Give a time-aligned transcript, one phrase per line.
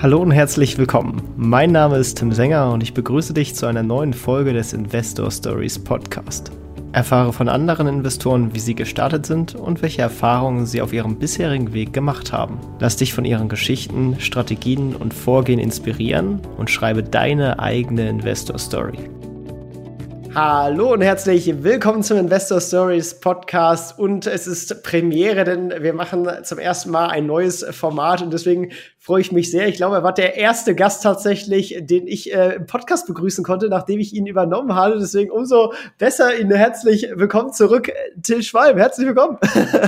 [0.00, 1.20] Hallo und herzlich willkommen.
[1.36, 5.28] Mein Name ist Tim Sänger und ich begrüße dich zu einer neuen Folge des Investor
[5.28, 6.52] Stories Podcast.
[6.92, 11.72] Erfahre von anderen Investoren, wie sie gestartet sind und welche Erfahrungen sie auf ihrem bisherigen
[11.72, 12.60] Weg gemacht haben.
[12.78, 19.10] Lass dich von ihren Geschichten, Strategien und Vorgehen inspirieren und schreibe deine eigene Investor Story.
[20.34, 26.28] Hallo und herzlich willkommen zum Investor Stories Podcast und es ist Premiere, denn wir machen
[26.44, 28.70] zum ersten Mal ein neues Format und deswegen
[29.08, 29.66] freue ich mich sehr.
[29.68, 33.70] Ich glaube, er war der erste Gast tatsächlich, den ich äh, im Podcast begrüßen konnte,
[33.70, 34.98] nachdem ich ihn übernommen habe.
[34.98, 37.90] Deswegen umso besser ihn herzlich willkommen zurück,
[38.22, 38.76] Till Schwalm.
[38.76, 39.38] Herzlich willkommen.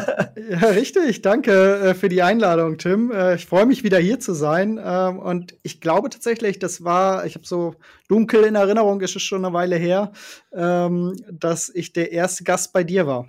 [0.51, 1.21] ja, richtig.
[1.21, 3.13] Danke äh, für die Einladung, Tim.
[3.13, 7.27] Äh, ich freue mich wieder hier zu sein ähm, und ich glaube tatsächlich, das war,
[7.27, 7.75] ich habe so
[8.09, 10.13] dunkel in Erinnerung, ist es schon eine Weile her,
[10.51, 13.29] ähm, dass ich der erste Gast bei dir war.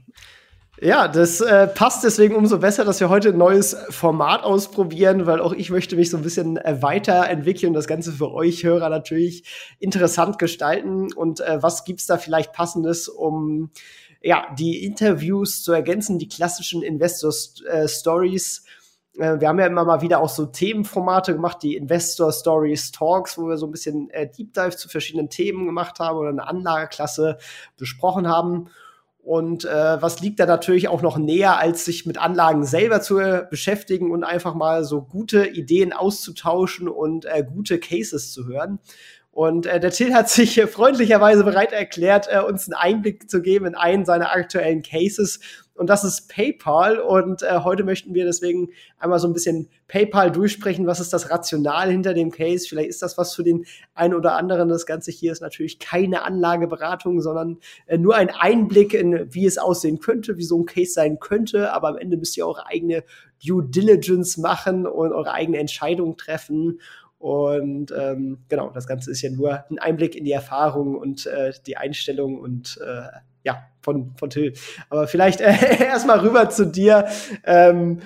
[0.84, 5.40] Ja, das äh, passt deswegen umso besser, dass wir heute ein neues Format ausprobieren, weil
[5.40, 9.44] auch ich möchte mich so ein bisschen äh, weiterentwickeln, das Ganze für euch Hörer natürlich
[9.78, 11.14] interessant gestalten.
[11.14, 13.70] Und äh, was gibt's da vielleicht passendes, um
[14.24, 17.32] ja die Interviews zu ergänzen, die klassischen Investor
[17.70, 18.66] äh, Stories?
[19.20, 23.38] Äh, wir haben ja immer mal wieder auch so Themenformate gemacht, die Investor Stories Talks,
[23.38, 26.48] wo wir so ein bisschen äh, Deep Dive zu verschiedenen Themen gemacht haben oder eine
[26.48, 27.38] Anlageklasse
[27.78, 28.72] besprochen haben.
[29.24, 33.20] Und äh, was liegt da natürlich auch noch näher, als sich mit Anlagen selber zu
[33.20, 38.80] äh, beschäftigen und einfach mal so gute Ideen auszutauschen und äh, gute Cases zu hören.
[39.30, 43.42] Und äh, der Till hat sich äh, freundlicherweise bereit erklärt, äh, uns einen Einblick zu
[43.42, 45.40] geben in einen seiner aktuellen Cases
[45.76, 47.00] und das ist PayPal.
[47.00, 48.70] Und äh, heute möchten wir deswegen
[49.00, 50.86] einmal so ein bisschen PayPal durchsprechen.
[50.86, 52.68] Was ist das Rational hinter dem Case?
[52.68, 54.70] Vielleicht ist das was für den einen oder anderen.
[54.70, 59.58] Das Ganze hier ist natürlich keine Anlageberatung, sondern äh, nur ein Einblick in, wie es
[59.58, 61.74] aussehen könnte, wie so ein Case sein könnte.
[61.74, 63.04] Aber am Ende müsst ihr eure eigene
[63.44, 66.80] Due Diligence machen und eure eigene Entscheidung treffen.
[67.18, 71.54] Und ähm, genau, das Ganze ist ja nur ein Einblick in die Erfahrung und äh,
[71.66, 73.04] die Einstellung und äh,
[73.44, 74.54] ja, von, von Till.
[74.90, 77.08] Aber vielleicht äh, erstmal rüber zu dir.
[77.44, 78.00] Ähm,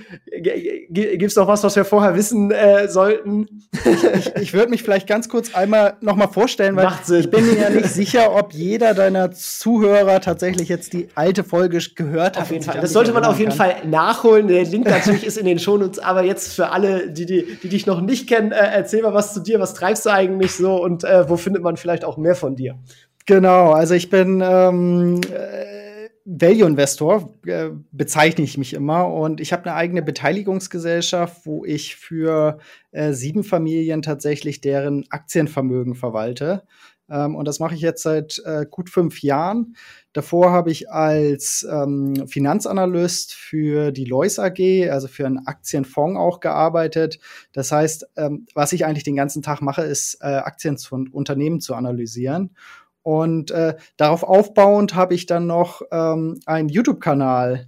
[0.89, 3.67] Gibt es noch was, was wir vorher wissen äh, sollten?
[4.15, 6.87] ich, ich würde mich vielleicht ganz kurz einmal noch mal vorstellen, weil
[7.19, 11.79] ich bin mir ja nicht sicher, ob jeder deiner Zuhörer tatsächlich jetzt die alte Folge
[11.95, 12.43] gehört hat.
[12.43, 12.79] Auf jeden Fall.
[12.79, 13.71] Das sollte man auf jeden kann.
[13.71, 14.47] Fall nachholen.
[14.47, 15.99] Der Link natürlich ist in den Shownotes.
[15.99, 19.33] Aber jetzt für alle, die, die, die dich noch nicht kennen, äh, erzähl mal was
[19.33, 19.59] zu dir.
[19.59, 22.77] Was treibst du eigentlich so und äh, wo findet man vielleicht auch mehr von dir?
[23.25, 29.11] Genau, also ich bin ähm, äh, Value Investor, äh, bezeichne ich mich immer.
[29.11, 32.59] Und ich habe eine eigene Beteiligungsgesellschaft, wo ich für
[32.91, 36.63] äh, sieben Familien tatsächlich deren Aktienvermögen verwalte.
[37.09, 39.75] Ähm, und das mache ich jetzt seit äh, gut fünf Jahren.
[40.13, 46.39] Davor habe ich als ähm, Finanzanalyst für die Lois AG, also für einen Aktienfonds auch
[46.39, 47.19] gearbeitet.
[47.53, 51.59] Das heißt, ähm, was ich eigentlich den ganzen Tag mache, ist äh, Aktien von Unternehmen
[51.59, 52.55] zu analysieren.
[53.05, 57.67] Und äh, darauf aufbauend habe ich dann noch ähm, einen YouTube-Kanal,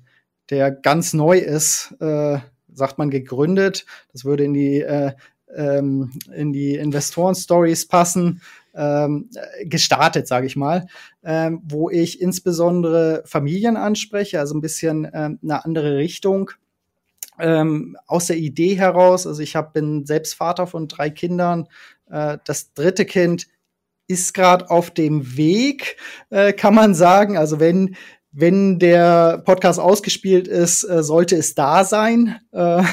[0.49, 2.39] der ganz neu ist, äh,
[2.73, 3.85] sagt man gegründet.
[4.11, 5.11] Das würde in die äh,
[5.55, 8.41] ähm, in die Investoren-Stories passen,
[8.73, 9.29] ähm,
[9.65, 10.87] gestartet, sage ich mal,
[11.23, 16.49] ähm, wo ich insbesondere Familien anspreche, also ein bisschen ähm, eine andere Richtung.
[17.37, 21.67] Ähm, aus der Idee heraus, also ich hab, bin selbst Vater von drei Kindern.
[22.09, 23.47] Äh, das dritte Kind
[24.07, 25.97] ist gerade auf dem Weg,
[26.29, 27.37] äh, kann man sagen.
[27.37, 27.95] Also wenn
[28.39, 32.39] wenn der Podcast ausgespielt ist, äh, sollte es da sein.
[32.51, 32.83] Äh,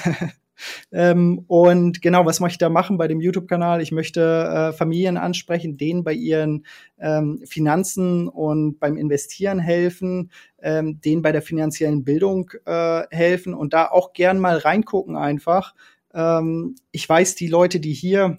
[0.92, 3.82] ähm, und genau, was möchte ich da machen bei dem YouTube-Kanal?
[3.82, 6.64] Ich möchte äh, Familien ansprechen, denen bei ihren
[6.98, 10.30] ähm, Finanzen und beim Investieren helfen,
[10.62, 15.74] ähm, denen bei der finanziellen Bildung äh, helfen und da auch gern mal reingucken einfach.
[16.14, 18.38] Ähm, ich weiß, die Leute, die hier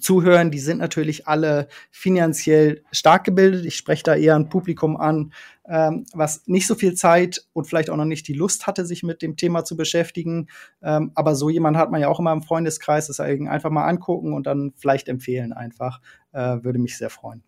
[0.00, 3.64] zuhören, die sind natürlich alle finanziell stark gebildet.
[3.64, 5.32] Ich spreche da eher ein Publikum an,
[5.66, 9.02] ähm, was nicht so viel Zeit und vielleicht auch noch nicht die Lust hatte, sich
[9.02, 10.48] mit dem Thema zu beschäftigen.
[10.82, 14.34] Ähm, aber so jemand hat man ja auch immer im Freundeskreis, das einfach mal angucken
[14.34, 16.00] und dann vielleicht empfehlen einfach.
[16.32, 17.42] Äh, würde mich sehr freuen.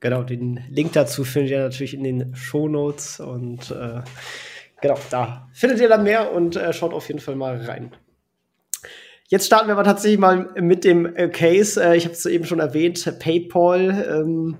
[0.00, 4.02] Genau, den Link dazu findet ihr natürlich in den Show Notes und äh,
[4.80, 7.92] genau, da findet ihr dann mehr und äh, schaut auf jeden Fall mal rein.
[9.32, 11.82] Jetzt starten wir aber tatsächlich mal mit dem äh, Case.
[11.82, 14.20] Äh, ich habe es eben schon erwähnt, PayPal.
[14.20, 14.58] Ähm,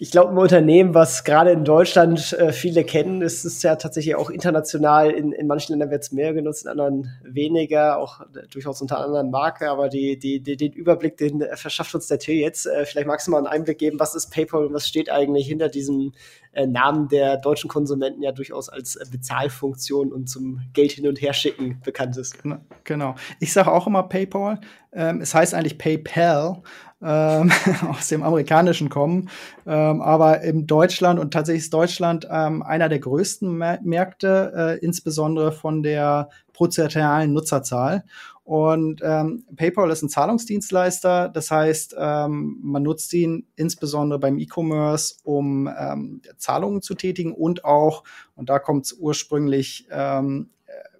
[0.00, 4.14] Ich glaube, ein Unternehmen, was gerade in Deutschland äh, viele kennen, ist es ja tatsächlich
[4.14, 5.10] auch international.
[5.10, 9.00] In, in manchen Ländern wird es mehr genutzt, in anderen weniger, auch äh, durchaus unter
[9.00, 9.68] anderen Marke.
[9.68, 12.66] Aber die, die, die, den Überblick, den äh, verschafft uns der Till jetzt.
[12.66, 15.48] Äh, vielleicht magst du mal einen Einblick geben, was ist PayPal und was steht eigentlich
[15.48, 16.12] hinter diesem
[16.52, 21.20] äh, Namen der deutschen Konsumenten ja durchaus als äh, Bezahlfunktion und zum Geld hin und
[21.20, 22.36] her schicken bekannt ist.
[22.84, 23.16] Genau.
[23.40, 24.60] Ich sage auch immer PayPal.
[24.92, 26.62] Ähm, es heißt eigentlich PayPal
[27.02, 27.50] ähm,
[27.88, 29.28] aus dem Amerikanischen kommen.
[29.66, 35.52] Ähm, aber in Deutschland und tatsächlich ist Deutschland ähm, einer der größten Märkte, äh, insbesondere
[35.52, 38.04] von der prozentualen Nutzerzahl.
[38.44, 45.16] Und ähm, PayPal ist ein Zahlungsdienstleister, das heißt, ähm, man nutzt ihn insbesondere beim E-Commerce,
[45.22, 48.04] um ähm, Zahlungen zu tätigen und auch,
[48.36, 50.48] und da kommt es ursprünglich ähm,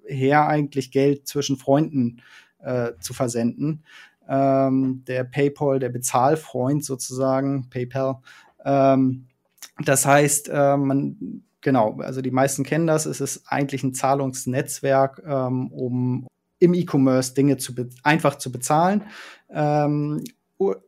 [0.06, 2.22] her, eigentlich Geld zwischen Freunden
[2.60, 3.82] äh, zu versenden
[4.28, 8.16] ähm, der PayPal, der Bezahlfreund sozusagen, PayPal.
[8.64, 9.26] Ähm,
[9.84, 15.22] das heißt, äh, man, genau, also die meisten kennen das, es ist eigentlich ein Zahlungsnetzwerk,
[15.26, 16.26] ähm, um
[16.58, 17.72] im E-Commerce Dinge zu
[18.02, 19.04] einfach zu bezahlen.
[19.50, 20.24] Ähm,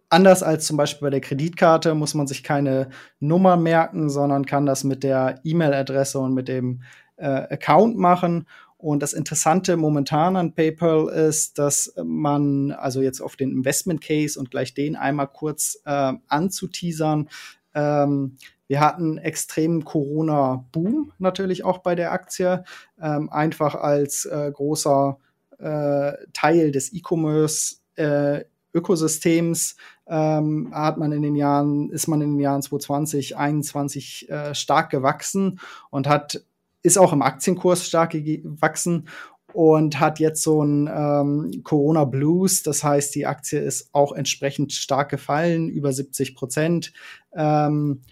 [0.08, 2.90] anders als zum Beispiel bei der Kreditkarte muss man sich keine
[3.20, 6.82] Nummer merken, sondern kann das mit der E-Mail-Adresse und mit dem
[7.16, 8.46] äh, Account machen.
[8.80, 14.38] Und das Interessante momentan an PayPal ist, dass man, also jetzt auf den Investment Case
[14.38, 17.28] und gleich den einmal kurz äh, anzuteasern,
[17.74, 18.36] ähm,
[18.68, 22.64] wir hatten extremen Corona-Boom natürlich auch bei der Aktie,
[23.02, 25.18] ähm, einfach als äh, großer
[25.58, 29.76] äh, Teil des E-Commerce äh, Ökosystems.
[30.06, 34.90] Ähm, hat man in den Jahren, ist man in den Jahren 2020, 2021 äh, stark
[34.90, 35.60] gewachsen
[35.90, 36.44] und hat
[36.82, 39.08] ist auch im Aktienkurs stark gewachsen
[39.52, 42.62] und hat jetzt so ein ähm, Corona Blues.
[42.62, 46.92] Das heißt, die Aktie ist auch entsprechend stark gefallen, über 70 Prozent.
[47.34, 48.02] Ähm,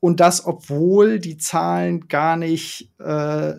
[0.00, 3.54] und das, obwohl die Zahlen gar nicht, äh,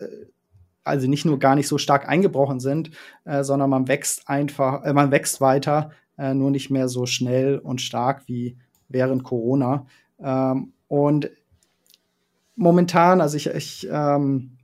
[0.84, 2.92] also nicht nur gar nicht so stark eingebrochen sind,
[3.24, 7.58] äh, sondern man wächst einfach, äh, man wächst weiter, äh, nur nicht mehr so schnell
[7.58, 8.58] und stark wie
[8.90, 9.86] während Corona.
[10.22, 11.32] Ähm, und
[12.56, 14.58] momentan, also ich, ich ähm,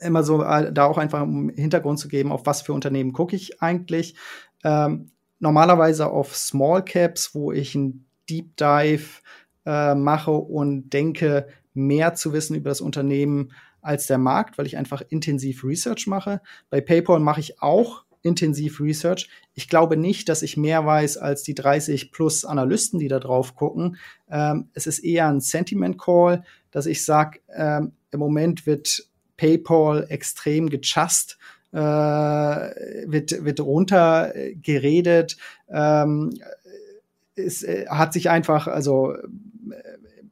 [0.00, 3.36] immer so äh, da auch einfach um Hintergrund zu geben, auf was für Unternehmen gucke
[3.36, 4.16] ich eigentlich.
[4.64, 9.20] Ähm, normalerweise auf Small Caps, wo ich ein Deep Dive
[9.66, 14.76] äh, mache und denke, mehr zu wissen über das Unternehmen als der Markt, weil ich
[14.76, 16.42] einfach intensiv Research mache.
[16.68, 19.28] Bei PayPal mache ich auch intensiv Research.
[19.54, 23.54] Ich glaube nicht, dass ich mehr weiß als die 30 plus Analysten, die da drauf
[23.54, 23.96] gucken.
[24.30, 30.06] Ähm, es ist eher ein Sentiment Call, dass ich sage, ähm, im Moment wird PayPal
[30.08, 31.38] extrem gechast,
[31.72, 35.36] äh, wird, wird runtergeredet.
[35.68, 36.34] Ähm,
[37.34, 39.14] es äh, hat sich einfach, also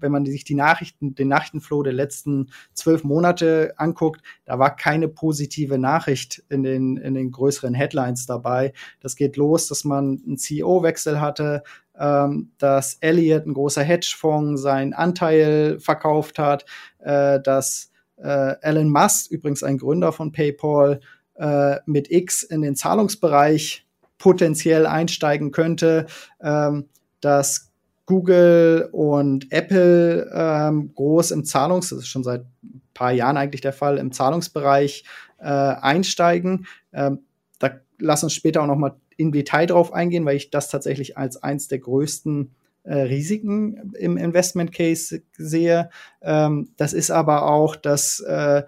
[0.01, 5.09] wenn man sich die Nachrichten, den Nachrichtenflow der letzten zwölf Monate anguckt, da war keine
[5.09, 8.73] positive Nachricht in den, in den größeren Headlines dabei.
[9.01, 11.63] Das geht los, dass man einen CEO-Wechsel hatte,
[11.99, 16.65] ähm, dass Elliott, ein großer Hedgefonds, seinen Anteil verkauft hat,
[16.99, 21.01] äh, dass äh, Elon Musk, übrigens ein Gründer von PayPal,
[21.35, 23.87] äh, mit X in den Zahlungsbereich
[24.19, 26.07] potenziell einsteigen könnte,
[26.41, 26.89] ähm,
[27.21, 27.68] dass
[28.09, 33.61] Google und Apple ähm, groß im Zahlungs, das ist schon seit ein paar Jahren eigentlich
[33.61, 35.05] der Fall, im Zahlungsbereich
[35.39, 36.67] äh, einsteigen.
[36.95, 37.19] Ähm,
[37.59, 41.19] da lass uns später auch noch mal in Detail drauf eingehen, weil ich das tatsächlich
[41.19, 45.91] als eins der größten äh, Risiken im Investment Case sehe.
[46.23, 48.63] Ähm, das ist aber auch, dass äh,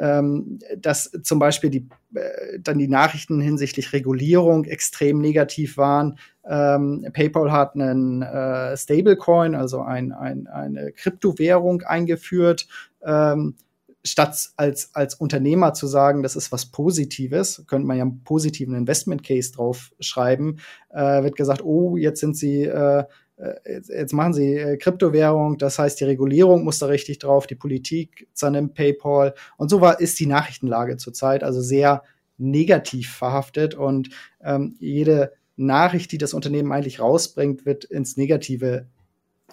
[0.00, 6.18] ähm, dass zum Beispiel die, äh, dann die Nachrichten hinsichtlich Regulierung extrem negativ waren.
[6.48, 12.66] Ähm, PayPal hat einen äh, Stablecoin, also ein, ein, eine Kryptowährung eingeführt.
[13.04, 13.56] Ähm,
[14.04, 18.74] statt als, als Unternehmer zu sagen, das ist was Positives, könnte man ja einen positiven
[18.74, 20.58] Investment Case drauf schreiben,
[20.90, 23.04] äh, wird gesagt, oh, jetzt sind sie äh,
[23.66, 27.54] jetzt, jetzt machen sie äh, Kryptowährung, das heißt, die Regulierung muss da richtig drauf, die
[27.54, 32.02] Politik zernimmt PayPal und so war, ist die Nachrichtenlage zurzeit, also sehr
[32.38, 34.10] negativ verhaftet und
[34.42, 38.86] ähm, jede Nachricht, die das Unternehmen eigentlich rausbringt, wird ins Negative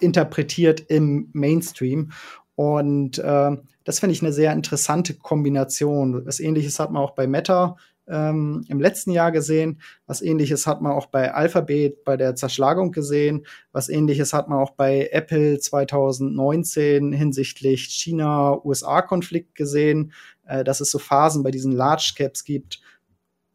[0.00, 2.12] interpretiert im Mainstream.
[2.54, 6.24] Und äh, das finde ich eine sehr interessante Kombination.
[6.24, 7.76] Das Ähnliches hat man auch bei Meta
[8.08, 9.80] ähm, im letzten Jahr gesehen.
[10.06, 13.46] Was ähnliches hat man auch bei Alphabet bei der Zerschlagung gesehen.
[13.72, 20.12] Was ähnliches hat man auch bei Apple 2019 hinsichtlich China-USA-Konflikt gesehen,
[20.46, 22.80] äh, dass es so Phasen bei diesen Large Caps gibt,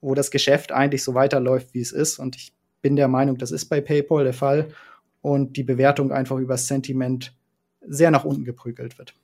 [0.01, 2.19] wo das Geschäft eigentlich so weiterläuft, wie es ist.
[2.19, 4.69] Und ich bin der Meinung, das ist bei PayPal der Fall.
[5.21, 7.35] und die Bewertung einfach über Sentiment
[7.81, 9.15] sehr nach unten geprügelt wird.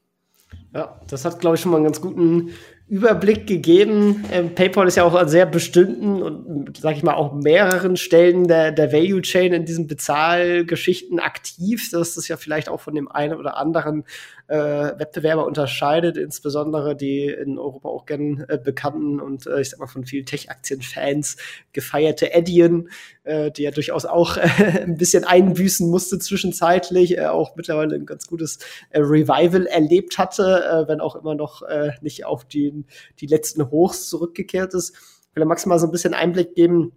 [0.73, 2.49] Ja, das hat, glaube ich, schon mal einen ganz guten
[2.91, 4.25] Überblick gegeben.
[4.33, 8.49] Ähm, PayPal ist ja auch an sehr bestimmten und, sag ich mal, auch mehreren Stellen
[8.49, 13.09] der, der Value Chain in diesen Bezahlgeschichten aktiv, dass das ja vielleicht auch von dem
[13.09, 14.03] einen oder anderen
[14.49, 19.79] äh, Wettbewerber unterscheidet, insbesondere die in Europa auch gern äh, bekannten und äh, ich sag
[19.79, 21.37] mal von vielen Tech-Aktien-Fans
[21.71, 22.89] gefeierte Adyen,
[23.23, 24.41] äh, die ja durchaus auch äh,
[24.83, 28.59] ein bisschen einbüßen musste zwischenzeitlich, äh, auch mittlerweile ein ganz gutes
[28.89, 32.85] äh, Revival erlebt hatte, äh, wenn auch immer noch äh, nicht auf die
[33.19, 34.95] die letzten Hochs zurückgekehrt ist.
[35.33, 36.93] Will Max mal so ein bisschen Einblick geben,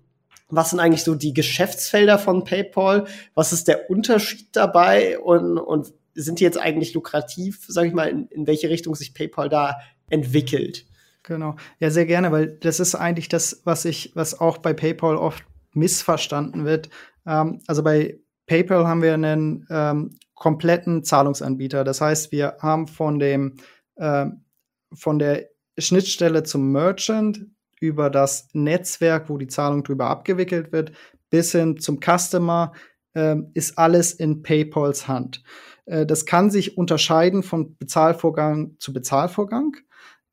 [0.48, 3.06] was sind eigentlich so die Geschäftsfelder von PayPal?
[3.34, 5.18] Was ist der Unterschied dabei?
[5.18, 9.14] Und, und sind die jetzt eigentlich lukrativ, sage ich mal, in, in welche Richtung sich
[9.14, 9.76] PayPal da
[10.10, 10.86] entwickelt?
[11.22, 11.56] Genau.
[11.78, 15.42] Ja, sehr gerne, weil das ist eigentlich das, was ich, was auch bei PayPal oft
[15.74, 16.90] missverstanden wird.
[17.26, 21.84] Ähm, also bei PayPal haben wir einen ähm, kompletten Zahlungsanbieter.
[21.84, 23.56] Das heißt, wir haben von dem
[23.96, 24.26] äh,
[24.92, 27.46] von der Schnittstelle zum Merchant
[27.80, 30.92] über das Netzwerk, wo die Zahlung drüber abgewickelt wird,
[31.30, 32.72] bis hin zum Customer,
[33.14, 35.42] äh, ist alles in PayPals Hand.
[35.86, 39.76] Äh, das kann sich unterscheiden von Bezahlvorgang zu Bezahlvorgang.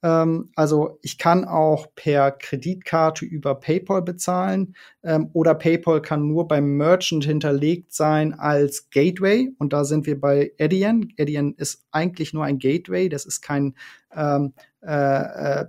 [0.03, 6.47] Ähm, also ich kann auch per Kreditkarte über PayPal bezahlen ähm, oder PayPal kann nur
[6.47, 11.13] beim Merchant hinterlegt sein als Gateway und da sind wir bei Adyen.
[11.19, 13.75] Adyen ist eigentlich nur ein Gateway, das ist kein
[14.15, 15.65] ähm, äh, äh,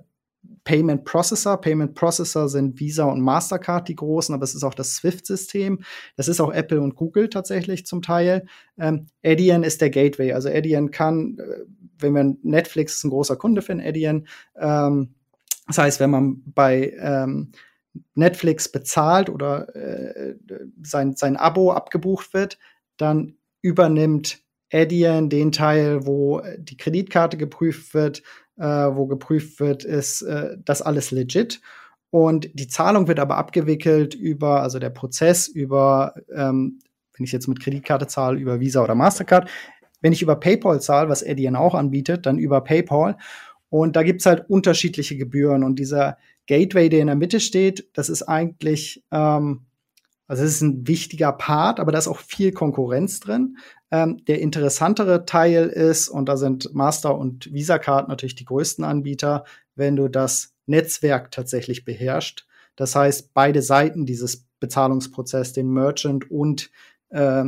[0.64, 1.60] Payment Processor.
[1.60, 5.82] Payment Processor sind Visa und Mastercard die großen, aber es ist auch das SWIFT-System.
[6.16, 8.46] Das ist auch Apple und Google tatsächlich zum Teil.
[8.78, 10.32] Ähm, Adyen ist der Gateway.
[10.32, 11.64] Also Adyen kann, äh,
[12.02, 14.26] wenn man Netflix ist ein großer Kunde für Adyen.
[14.56, 15.14] Ähm,
[15.66, 17.52] das heißt, wenn man bei ähm,
[18.14, 20.34] Netflix bezahlt oder äh,
[20.82, 22.58] sein, sein Abo abgebucht wird,
[22.96, 24.40] dann übernimmt
[24.72, 28.22] Adyen den Teil, wo die Kreditkarte geprüft wird,
[28.56, 31.60] äh, wo geprüft wird, ist äh, das alles legit.
[32.10, 36.78] Und die Zahlung wird aber abgewickelt über, also der Prozess über, ähm,
[37.14, 39.48] wenn ich jetzt mit Kreditkarte zahle, über Visa oder Mastercard.
[40.02, 43.16] Wenn ich über PayPal zahle, was Adyen auch anbietet, dann über PayPal.
[43.70, 45.64] Und da gibt's halt unterschiedliche Gebühren.
[45.64, 49.62] Und dieser Gateway, der in der Mitte steht, das ist eigentlich, ähm,
[50.26, 53.56] also es ist ein wichtiger Part, aber da ist auch viel Konkurrenz drin.
[53.90, 59.44] Ähm, der interessantere Teil ist, und da sind Master- und Visa-Card natürlich die größten Anbieter,
[59.74, 62.46] wenn du das Netzwerk tatsächlich beherrschst.
[62.76, 66.70] Das heißt, beide Seiten dieses Bezahlungsprozess, den Merchant und
[67.10, 67.44] äh,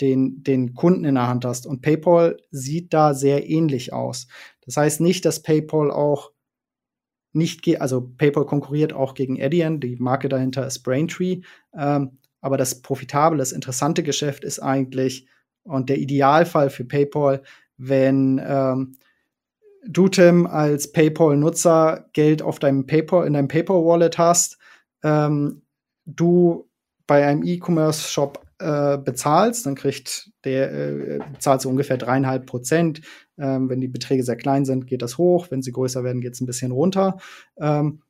[0.00, 1.66] den, den Kunden in der Hand hast.
[1.66, 4.28] Und PayPal sieht da sehr ähnlich aus.
[4.64, 6.32] Das heißt nicht, dass PayPal auch
[7.32, 11.42] nicht, also PayPal konkurriert auch gegen Adyen, die Marke dahinter ist Braintree.
[11.76, 15.26] Ähm, aber das profitable, das interessante Geschäft ist eigentlich,
[15.64, 17.42] und der Idealfall für PayPal,
[17.76, 18.96] wenn ähm,
[19.86, 24.58] du, Tim, als PayPal-Nutzer Geld auf deinem PayPal, in deinem PayPal-Wallet hast,
[25.02, 25.62] ähm,
[26.06, 26.68] du
[27.06, 33.02] bei einem E-Commerce-Shop äh, bezahlst, dann kriegt der äh, zahlt so ungefähr dreieinhalb Prozent.
[33.38, 35.50] Ähm, wenn die Beträge sehr klein sind, geht das hoch.
[35.50, 37.18] Wenn sie größer werden, geht es ein bisschen runter.
[37.58, 38.02] Ähm,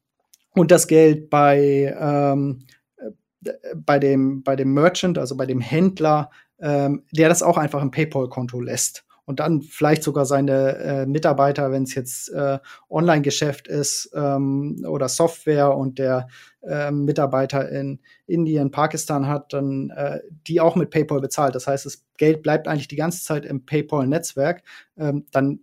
[0.55, 2.65] und das Geld bei ähm,
[2.97, 7.83] äh, bei dem bei dem Merchant, also bei dem Händler, ähm, der das auch einfach
[7.83, 12.59] im PayPal-Konto lässt und dann vielleicht sogar seine äh, Mitarbeiter, wenn es jetzt äh,
[12.89, 16.29] Online-Geschäft ist ähm, oder Software und der
[16.63, 21.55] äh, Mitarbeiter in Indien, Pakistan hat, dann äh, die auch mit PayPal bezahlt.
[21.55, 24.63] Das heißt, das Geld bleibt eigentlich die ganze Zeit im PayPal-Netzwerk.
[24.97, 25.61] Ähm, dann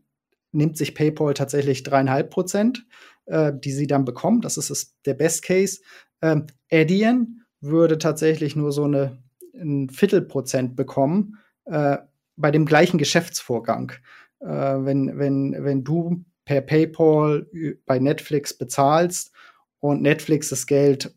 [0.52, 2.86] nimmt sich PayPal tatsächlich dreieinhalb Prozent,
[3.26, 4.42] äh, die sie dann bekommen.
[4.42, 5.82] Das ist das, der Best Case.
[6.22, 9.18] Ähm, Adyen würde tatsächlich nur so eine
[9.60, 11.98] ein Viertelprozent bekommen äh,
[12.36, 13.94] bei dem gleichen Geschäftsvorgang.
[14.40, 17.48] Äh, wenn, wenn, wenn du per PayPal
[17.86, 19.32] bei Netflix bezahlst
[19.80, 21.16] und Netflix das Geld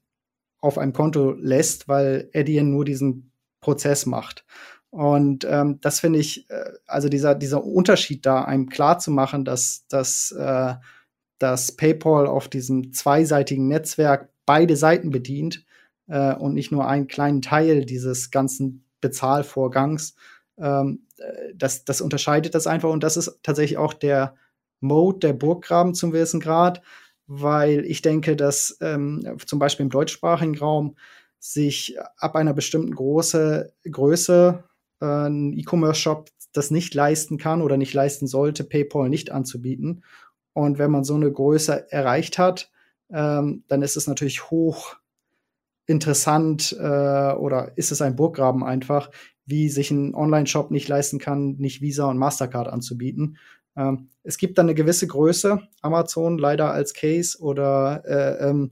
[0.61, 4.45] auf einem Konto lässt, weil Adyen nur diesen Prozess macht.
[4.91, 9.45] Und ähm, das finde ich, äh, also dieser, dieser Unterschied da, einem klar zu machen,
[9.45, 10.75] dass, dass, äh,
[11.39, 15.67] dass PayPal auf diesem zweiseitigen Netzwerk beide Seiten bedient,
[16.09, 20.17] äh, und nicht nur einen kleinen Teil dieses ganzen Bezahlvorgangs.
[20.59, 24.35] Ähm, äh, das, das unterscheidet das einfach und das ist tatsächlich auch der
[24.81, 26.83] Mode der Burggraben zum gewissen Grad,
[27.27, 30.97] weil ich denke, dass ähm, zum Beispiel im deutschsprachigen Raum
[31.39, 34.65] sich ab einer bestimmten große Größe
[35.01, 40.03] äh, ein E-Commerce-Shop das nicht leisten kann oder nicht leisten sollte, PayPal nicht anzubieten.
[40.55, 42.71] Und wenn man so eine Größe erreicht hat,
[43.11, 44.97] ähm, dann ist es natürlich hoch
[45.87, 49.11] interessant äh, oder ist es ein Burggraben einfach,
[49.49, 53.39] wie sich ein Online-Shop nicht leisten kann, nicht Visa und Mastercard anzubieten.
[53.77, 58.71] Ähm, es gibt dann eine gewisse Größe, Amazon leider als Case oder äh, ähm,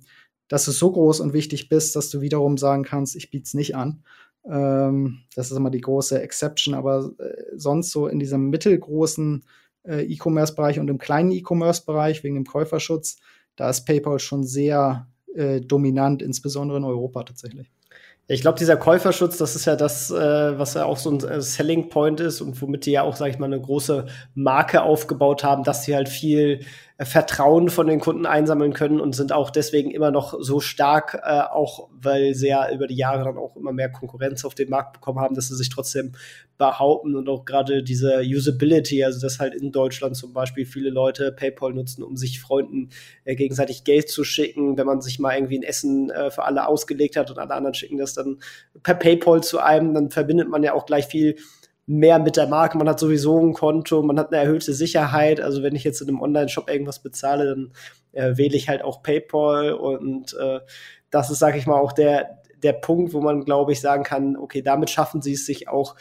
[0.48, 3.54] dass du so groß und wichtig bist, dass du wiederum sagen kannst, ich biete es
[3.54, 4.02] nicht an.
[4.44, 9.44] Ähm, das ist immer die große Exception, aber äh, sonst so in diesem mittelgroßen
[9.84, 13.16] äh, E-Commerce-Bereich und im kleinen E-Commerce-Bereich wegen dem Käuferschutz,
[13.56, 17.70] da ist PayPal schon sehr äh, dominant, insbesondere in Europa tatsächlich.
[18.28, 21.40] Ich glaube, dieser Käuferschutz, das ist ja das, äh, was ja auch so ein äh,
[21.40, 25.44] Selling Point ist und womit die ja auch, sage ich mal, eine große Marke aufgebaut
[25.44, 26.60] haben, dass sie halt viel
[26.98, 31.40] Vertrauen von den Kunden einsammeln können und sind auch deswegen immer noch so stark, äh,
[31.40, 34.94] auch weil sie ja über die Jahre dann auch immer mehr Konkurrenz auf den Markt
[34.94, 36.12] bekommen haben, dass sie sich trotzdem
[36.56, 41.32] behaupten und auch gerade diese Usability, also dass halt in Deutschland zum Beispiel viele Leute
[41.32, 42.88] PayPal nutzen, um sich Freunden
[43.24, 46.66] äh, gegenseitig Geld zu schicken, wenn man sich mal irgendwie ein Essen äh, für alle
[46.66, 48.38] ausgelegt hat und alle anderen schicken das dann
[48.82, 51.36] per PayPal zu einem, dann verbindet man ja auch gleich viel
[51.86, 52.76] mehr mit der Marke.
[52.76, 55.40] Man hat sowieso ein Konto, man hat eine erhöhte Sicherheit.
[55.40, 57.72] Also wenn ich jetzt in einem Online-Shop irgendwas bezahle, dann
[58.12, 60.60] äh, wähle ich halt auch PayPal und äh,
[61.10, 64.36] das ist, sage ich mal, auch der, der Punkt, wo man, glaube ich, sagen kann,
[64.36, 65.94] okay, damit schaffen sie es sich auch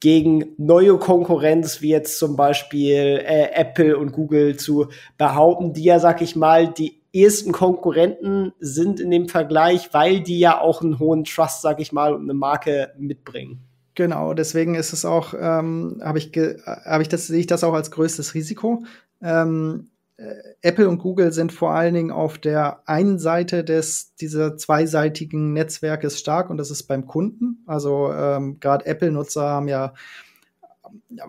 [0.00, 5.98] gegen neue Konkurrenz, wie jetzt zum Beispiel äh, Apple und Google zu behaupten, die ja,
[5.98, 10.98] sag ich mal, die ersten Konkurrenten sind in dem Vergleich, weil die ja auch einen
[10.98, 13.67] hohen Trust, sag ich mal, und eine Marke mitbringen.
[13.98, 16.30] Genau, deswegen ist es auch, ähm, habe ich,
[16.64, 18.84] hab ich das, sehe ich das auch als größtes Risiko.
[19.20, 24.56] Ähm, äh, Apple und Google sind vor allen Dingen auf der einen Seite des dieser
[24.56, 27.64] zweiseitigen Netzwerkes stark und das ist beim Kunden.
[27.66, 29.94] Also ähm, gerade Apple-Nutzer haben ja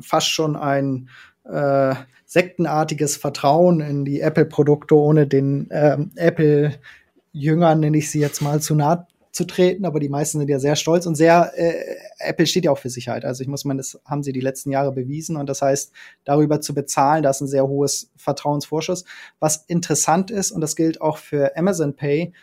[0.01, 1.09] fast schon ein
[1.45, 1.95] äh,
[2.27, 8.75] sektenartiges Vertrauen in die Apple-Produkte, ohne den ähm, Apple-Jüngern, nenne ich sie jetzt mal, zu
[8.75, 12.65] nahe zu treten, aber die meisten sind ja sehr stolz und sehr, äh, Apple steht
[12.65, 13.25] ja auch für Sicherheit.
[13.25, 15.91] Also ich muss meinen, das haben sie die letzten Jahre bewiesen und das heißt,
[16.24, 19.05] darüber zu bezahlen, das ist ein sehr hohes Vertrauensvorschuss.
[19.39, 22.33] Was interessant ist, und das gilt auch für Amazon Pay,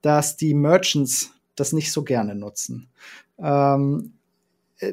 [0.00, 2.88] dass die Merchants das nicht so gerne nutzen.
[3.38, 4.14] Ähm,
[4.78, 4.92] äh,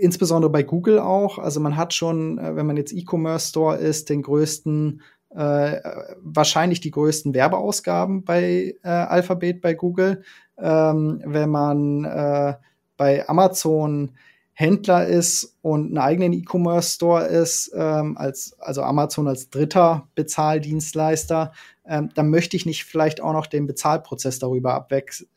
[0.00, 1.38] insbesondere bei Google auch.
[1.38, 5.80] Also man hat schon, äh, wenn man jetzt E-Commerce Store ist, den größten äh,
[6.20, 10.22] wahrscheinlich die größten Werbeausgaben bei äh, Alphabet bei Google
[10.58, 12.54] ähm, wenn man äh,
[12.96, 14.12] bei Amazon
[14.52, 21.52] Händler ist und einen eigenen E-Commerce-Store ist, ähm, als, also Amazon als dritter Bezahldienstleister,
[21.86, 24.86] ähm, dann möchte ich nicht vielleicht auch noch den Bezahlprozess darüber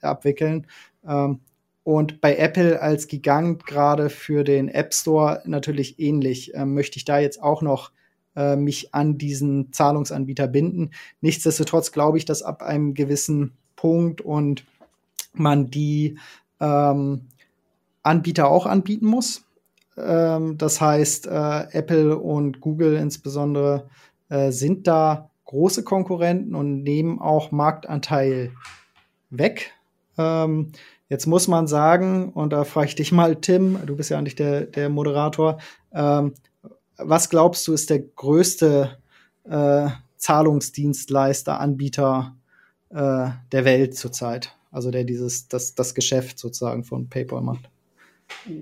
[0.01, 0.67] abwickeln.
[1.08, 1.39] Ähm,
[1.84, 6.51] und bei Apple als Gigant gerade für den App Store natürlich ähnlich.
[6.53, 7.91] Ähm, möchte ich da jetzt auch noch
[8.36, 10.91] äh, mich an diesen Zahlungsanbieter binden.
[11.21, 14.65] Nichtsdestotrotz glaube ich, dass ab einem gewissen Punkt und
[15.39, 16.17] man die
[16.60, 17.28] ähm,
[18.04, 19.45] Anbieter auch anbieten muss.
[19.97, 23.89] Ähm, das heißt, äh, Apple und Google insbesondere
[24.30, 28.52] äh, sind da große Konkurrenten und nehmen auch Marktanteil
[29.30, 29.73] weg.
[30.17, 30.71] Ähm,
[31.10, 34.36] jetzt muss man sagen, und da frage ich dich mal, Tim, du bist ja eigentlich
[34.36, 35.58] der, der Moderator,
[35.93, 36.34] ähm,
[36.97, 38.97] was glaubst du ist der größte
[39.45, 42.36] äh, Zahlungsdienstleister, Anbieter
[42.89, 44.58] äh, der Welt zurzeit?
[44.71, 47.69] Also der dieses, das, das Geschäft sozusagen von PayPal macht.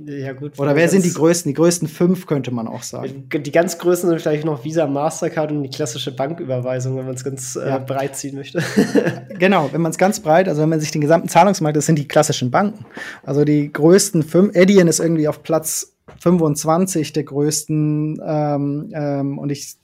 [0.06, 0.60] Ja, gut.
[0.60, 1.50] Oder wer sind die größten?
[1.50, 3.28] Die größten fünf könnte man auch sagen.
[3.30, 7.24] Die ganz größten sind vielleicht noch Visa, Mastercard und die klassische Banküberweisung, wenn man es
[7.24, 7.78] ganz äh, ja.
[7.80, 8.64] breit ziehen möchte.
[9.40, 11.98] genau, wenn man es ganz breit, also wenn man sich den gesamten Zahlungsmarkt, das sind
[11.98, 12.86] die klassischen Banken.
[13.24, 19.50] Also die größten fünf, Edian ist irgendwie auf Platz 25 der größten ähm, ähm, und
[19.52, 19.78] ich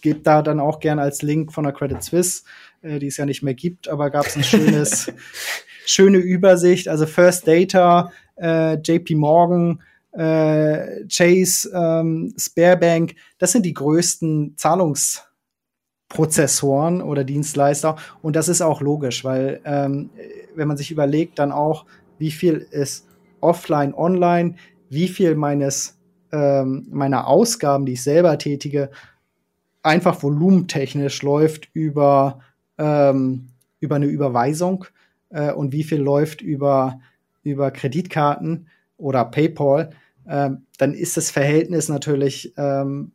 [0.00, 2.42] gebe da dann auch gerne als Link von der Credit Suisse,
[2.82, 5.12] äh, die es ja nicht mehr gibt, aber gab es ein schönes
[5.86, 6.88] schöne Übersicht.
[6.88, 9.80] Also First Data, äh, JP Morgan,
[10.12, 17.96] äh, Chase, ähm, Sparebank, das sind die größten Zahlungsprozessoren oder Dienstleister.
[18.22, 20.10] Und das ist auch logisch, weil ähm,
[20.54, 21.86] wenn man sich überlegt, dann auch,
[22.18, 23.06] wie viel ist
[23.40, 24.56] offline, online,
[24.88, 25.96] wie viel meines
[26.32, 28.90] ähm, meiner Ausgaben, die ich selber tätige,
[29.82, 32.40] einfach volumentechnisch läuft über,
[32.78, 33.48] ähm,
[33.80, 34.86] über eine Überweisung
[35.30, 37.00] äh, und wie viel läuft über,
[37.42, 39.90] über Kreditkarten oder PayPal,
[40.26, 43.12] äh, dann ist das Verhältnis natürlich ähm,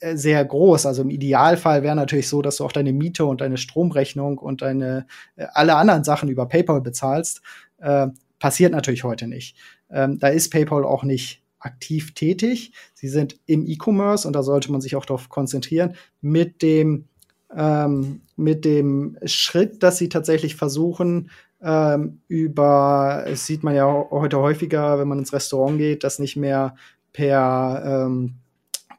[0.00, 0.86] äh, sehr groß.
[0.86, 4.62] Also im Idealfall wäre natürlich so, dass du auch deine Miete und deine Stromrechnung und
[4.62, 7.42] deine äh, alle anderen Sachen über PayPal bezahlst.
[7.78, 9.56] Äh, passiert natürlich heute nicht.
[9.90, 12.72] Ähm, da ist PayPal auch nicht aktiv tätig.
[12.94, 17.08] Sie sind im E-Commerce und da sollte man sich auch darauf konzentrieren, mit dem
[17.56, 21.30] ähm, mit dem Schritt, dass sie tatsächlich versuchen,
[21.60, 26.36] ähm, über, es sieht man ja heute häufiger, wenn man ins Restaurant geht, dass nicht
[26.36, 26.76] mehr
[27.12, 28.34] per, ähm,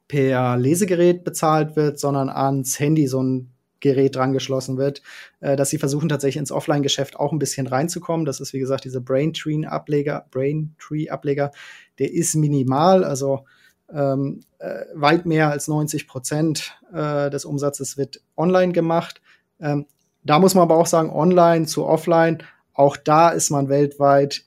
[0.08, 5.02] per Lesegerät bezahlt wird, sondern ans Handy so ein Gerät dran geschlossen wird,
[5.40, 8.26] äh, dass sie versuchen tatsächlich ins Offline-Geschäft auch ein bisschen reinzukommen.
[8.26, 11.52] Das ist wie gesagt dieser Braintree-Ableger, Braintree-Ableger,
[11.98, 13.46] der ist minimal, also
[13.94, 19.22] ähm, äh, weit mehr als 90 Prozent äh, des Umsatzes wird online gemacht.
[19.60, 19.86] Ähm,
[20.24, 22.44] da muss man aber auch sagen, online zu offline,
[22.74, 24.44] auch da ist man weltweit,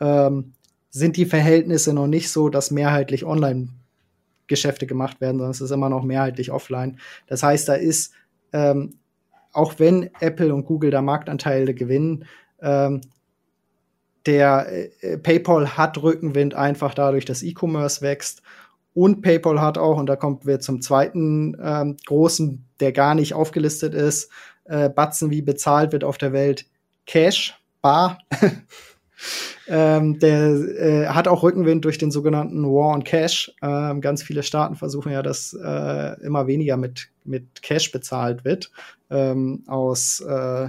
[0.00, 0.54] ähm,
[0.90, 3.68] sind die Verhältnisse noch nicht so, dass mehrheitlich online
[4.46, 6.98] Geschäfte gemacht werden, sondern es ist immer noch mehrheitlich offline.
[7.26, 8.12] Das heißt, da ist,
[8.52, 8.98] ähm,
[9.52, 12.24] auch wenn Apple und Google da Marktanteile gewinnen,
[12.60, 13.00] ähm,
[14.26, 14.66] der
[15.02, 18.42] äh, PayPal hat Rückenwind einfach dadurch, dass E-Commerce wächst
[18.94, 23.34] und PayPal hat auch, und da kommen wir zum zweiten ähm, großen, der gar nicht
[23.34, 24.30] aufgelistet ist,
[24.64, 26.66] äh, Batzen, wie bezahlt wird auf der Welt,
[27.06, 28.18] Cash, Bar.
[29.68, 33.52] ähm, der äh, hat auch Rückenwind durch den sogenannten War on Cash.
[33.62, 38.70] Ähm, ganz viele Staaten versuchen ja, dass äh, immer weniger mit, mit Cash bezahlt wird.
[39.10, 40.68] Ähm, aus äh,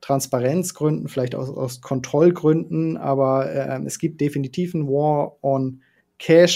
[0.00, 5.91] Transparenzgründen, vielleicht aus, aus Kontrollgründen, aber äh, es gibt definitiv einen War on Cash,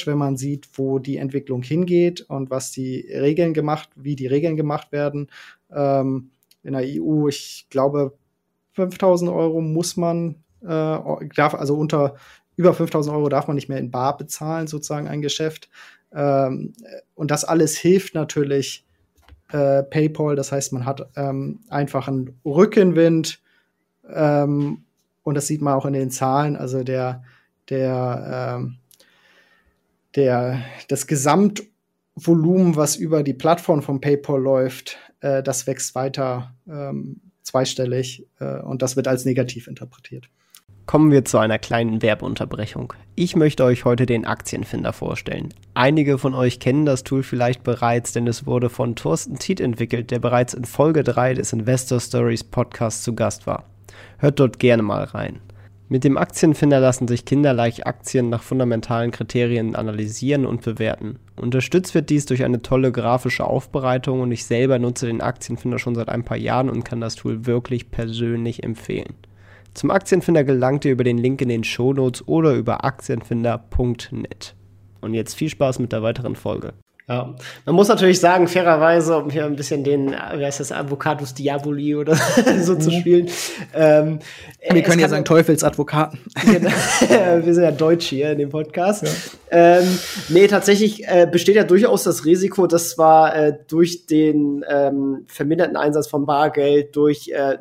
[0.07, 4.57] wenn man sieht, wo die Entwicklung hingeht und was die Regeln gemacht, wie die Regeln
[4.57, 5.29] gemacht werden.
[5.75, 6.31] Ähm,
[6.63, 8.17] in der EU, ich glaube,
[8.73, 12.17] 5000 Euro muss man, äh, darf, also unter
[12.57, 15.69] über 5000 Euro darf man nicht mehr in Bar bezahlen, sozusagen ein Geschäft.
[16.13, 16.73] Ähm,
[17.15, 18.87] und das alles hilft natürlich
[19.53, 20.37] äh, PayPal.
[20.37, 23.41] Das heißt, man hat ähm, einfach einen Rückenwind.
[24.09, 24.85] Ähm,
[25.23, 26.57] und das sieht man auch in den Zahlen.
[26.57, 27.23] Also der,
[27.69, 28.79] der, ähm,
[30.17, 37.21] der, das Gesamtvolumen, was über die Plattform von PayPal läuft, äh, das wächst weiter ähm,
[37.43, 40.29] zweistellig äh, und das wird als negativ interpretiert.
[40.87, 42.93] Kommen wir zu einer kleinen Werbeunterbrechung.
[43.17, 45.53] Ich möchte euch heute den Aktienfinder vorstellen.
[45.75, 50.13] Einige von euch kennen das Tool vielleicht bereits, denn es wurde von Thorsten Tiet entwickelt,
[50.13, 53.65] der bereits in Folge 3 des Investor Stories Podcasts zu Gast war.
[54.19, 55.41] Hört dort gerne mal rein.
[55.89, 61.21] Mit dem Aktienfinder lassen sich kinderleicht Aktien nach fundamentalen Kriterien analysieren und bewerten.
[61.37, 65.95] Unterstützt wird dies durch eine tolle grafische Aufbereitung und ich selber nutze den Aktienfinder schon
[65.95, 69.15] seit ein paar Jahren und kann das Tool wirklich persönlich empfehlen.
[69.75, 74.57] Zum Aktienfinder gelangt ihr über den Link in den Shownotes oder über aktienfinder.net.
[75.03, 76.73] Und jetzt viel Spaß mit der weiteren Folge.
[77.09, 81.35] Ja, man muss natürlich sagen, fairerweise, um hier ein bisschen den, wie heißt das, Avocatus
[81.35, 82.17] Diaboli oder
[82.63, 82.81] so mhm.
[82.81, 83.29] zu spielen.
[83.73, 84.19] Ähm,
[84.73, 86.19] Wir können ja sagen Teufelsadvokaten.
[86.45, 86.69] Genau.
[87.45, 89.05] wir sind ja Deutsch hier in dem Podcast.
[89.05, 89.79] Ja.
[89.79, 89.99] Ähm,
[90.31, 95.77] nee, tatsächlich äh, besteht ja durchaus das Risiko, dass zwar äh, durch den ähm, verminderten
[95.77, 97.59] Einsatz von Bargeld, durch äh,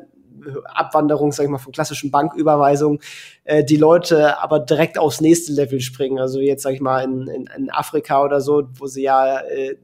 [0.64, 3.00] Abwanderung, sag ich mal, von klassischen Banküberweisungen,
[3.44, 6.18] äh, die Leute aber direkt aufs nächste Level springen.
[6.18, 9.76] Also jetzt, sag ich mal, in, in, in Afrika oder so, wo sie ja äh,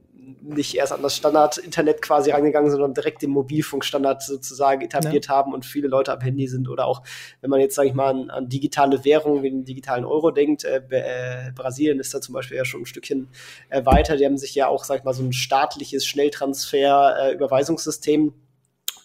[0.42, 5.34] nicht erst an das Standard-Internet quasi rangegangen, sind, sondern direkt den Mobilfunkstandard sozusagen etabliert ja.
[5.34, 7.02] haben und viele Leute am Handy sind oder auch,
[7.40, 10.62] wenn man jetzt, sage ich mal, an, an, digitale Währungen wie den digitalen Euro denkt,
[10.64, 13.28] äh, äh, Brasilien ist da zum Beispiel ja schon ein Stückchen
[13.68, 14.16] äh, weiter.
[14.16, 18.32] Die haben sich ja auch, sag ich mal, so ein staatliches Schnelltransfer-Überweisungssystem äh,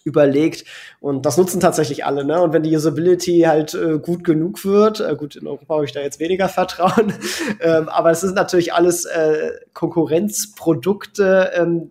[0.08, 0.64] überlegt.
[1.00, 2.24] Und das nutzen tatsächlich alle.
[2.24, 2.40] Ne?
[2.40, 5.92] Und wenn die Usability halt äh, gut genug wird, äh, gut, in Europa habe ich
[5.92, 7.12] da jetzt weniger Vertrauen,
[7.60, 11.90] ähm, aber es sind natürlich alles äh, Konkurrenzprodukte, ähm,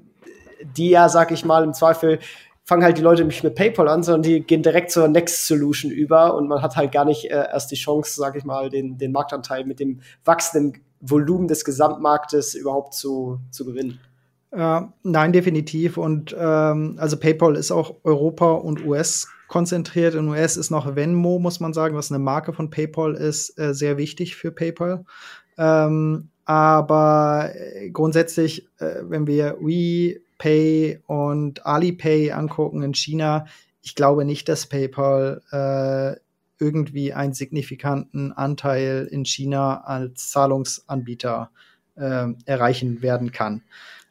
[0.75, 2.19] die ja, sag ich mal, im Zweifel
[2.63, 5.89] fangen halt die Leute nicht mit PayPal an, sondern die gehen direkt zur Next Solution
[5.89, 8.97] über und man hat halt gar nicht äh, erst die Chance, sag ich mal, den,
[8.97, 14.01] den Marktanteil mit dem wachsenden Volumen des Gesamtmarktes überhaupt zu, zu gewinnen.
[14.57, 15.97] Äh, nein, definitiv.
[15.97, 20.15] Und ähm, also PayPal ist auch Europa und US konzentriert.
[20.15, 23.75] In US ist noch Venmo, muss man sagen, was eine Marke von PayPal ist, äh,
[23.75, 25.05] sehr wichtig für PayPal.
[25.59, 33.45] Ähm, aber äh, grundsätzlich, äh, wenn wir WePay und Alipay angucken in China,
[33.83, 36.19] ich glaube nicht, dass PayPal äh,
[36.59, 41.51] irgendwie einen signifikanten Anteil in China als Zahlungsanbieter
[41.95, 43.61] äh, erreichen werden kann.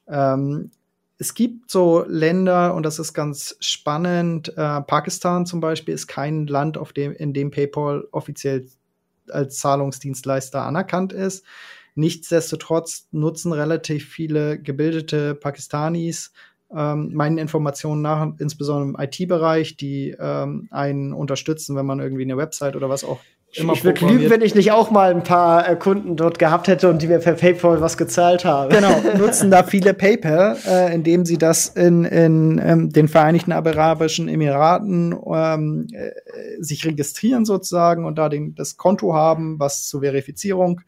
[0.08, 0.70] Ähm,
[1.18, 6.46] es gibt so Länder, und das ist ganz spannend, äh, Pakistan zum Beispiel ist kein
[6.46, 8.66] Land, auf dem, in dem PayPal offiziell
[9.30, 11.44] als Zahlungsdienstleister anerkannt ist.
[11.94, 16.32] Nichtsdestotrotz nutzen relativ viele gebildete Pakistanis
[16.74, 22.36] ähm, meinen Informationen nach, insbesondere im IT-Bereich, die ähm, einen unterstützen, wenn man irgendwie eine
[22.36, 23.20] Website oder was auch
[23.52, 26.68] immer Ich würde lügen, wenn ich nicht auch mal ein paar äh, Kunden dort gehabt
[26.68, 28.70] hätte und die mir per PayPal was gezahlt haben.
[28.70, 34.28] Genau, nutzen da viele PayPal, äh, indem sie das in, in ähm, den Vereinigten Arabischen
[34.28, 36.10] Emiraten ähm, äh,
[36.58, 40.82] sich registrieren sozusagen und da den, das Konto haben, was zur Verifizierung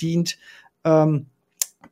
[0.00, 0.38] dient.
[0.84, 1.26] Ähm,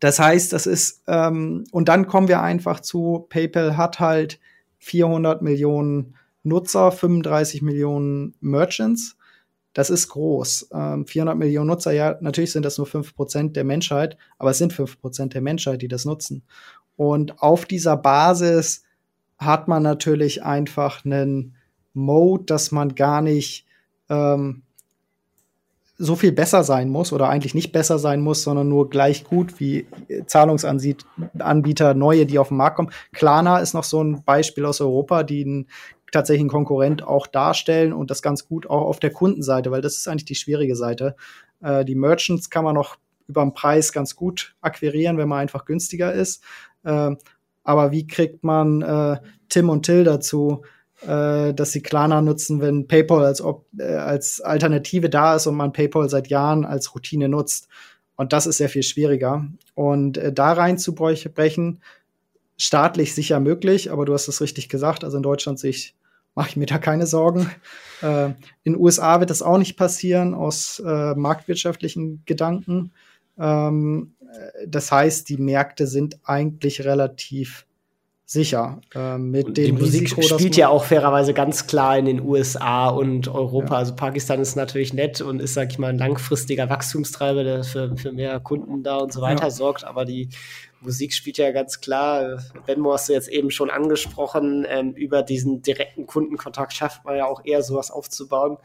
[0.00, 4.38] das heißt, das ist, ähm, und dann kommen wir einfach zu, PayPal hat halt
[4.78, 9.17] 400 Millionen Nutzer, 35 Millionen Merchants
[9.72, 10.70] das ist groß.
[10.72, 14.72] Ähm, 400 Millionen Nutzer, ja, natürlich sind das nur 5% der Menschheit, aber es sind
[14.72, 16.42] 5% der Menschheit, die das nutzen.
[16.96, 18.84] Und auf dieser Basis
[19.38, 21.54] hat man natürlich einfach einen
[21.92, 23.66] Mode, dass man gar nicht
[24.08, 24.62] ähm,
[25.98, 29.58] so viel besser sein muss oder eigentlich nicht besser sein muss, sondern nur gleich gut
[29.58, 29.86] wie
[30.26, 32.92] Zahlungsanbieter, neue, die auf den Markt kommen.
[33.12, 35.66] Klarna ist noch so ein Beispiel aus Europa, die ein
[36.12, 39.96] tatsächlich einen Konkurrent auch darstellen und das ganz gut auch auf der Kundenseite, weil das
[39.96, 41.16] ist eigentlich die schwierige Seite.
[41.62, 45.64] Äh, die Merchants kann man noch über den Preis ganz gut akquirieren, wenn man einfach
[45.64, 46.42] günstiger ist.
[46.84, 47.10] Äh,
[47.62, 49.18] aber wie kriegt man äh,
[49.50, 50.62] Tim und Till dazu,
[51.02, 53.42] äh, dass sie Klarna nutzen, wenn PayPal als,
[53.78, 57.68] äh, als Alternative da ist und man PayPal seit Jahren als Routine nutzt?
[58.16, 59.46] Und das ist sehr viel schwieriger.
[59.74, 61.82] Und äh, da reinzubrechen,
[62.56, 65.04] staatlich sicher möglich, aber du hast es richtig gesagt.
[65.04, 65.94] Also in Deutschland sehe ich
[66.38, 67.50] mache ich mir da keine Sorgen.
[68.00, 68.26] Äh,
[68.62, 72.92] in den USA wird das auch nicht passieren aus äh, marktwirtschaftlichen Gedanken.
[73.36, 77.66] Ähm, äh, das heißt, die Märkte sind eigentlich relativ
[78.24, 78.80] sicher.
[78.94, 82.88] Äh, mit dem die Musik Risiko, spielt ja auch fairerweise ganz klar in den USA
[82.88, 83.74] und Europa.
[83.74, 83.78] Ja.
[83.78, 87.96] Also Pakistan ist natürlich nett und ist, sag ich mal, ein langfristiger Wachstumstreiber, der für,
[87.96, 89.50] für mehr Kunden da und so weiter ja.
[89.50, 89.82] sorgt.
[89.82, 90.28] Aber die
[90.80, 92.42] Musik spielt ja ganz klar.
[92.66, 94.66] Venmo hast du jetzt eben schon angesprochen.
[94.68, 98.58] Ähm, über diesen direkten Kundenkontakt schafft man ja auch eher sowas aufzubauen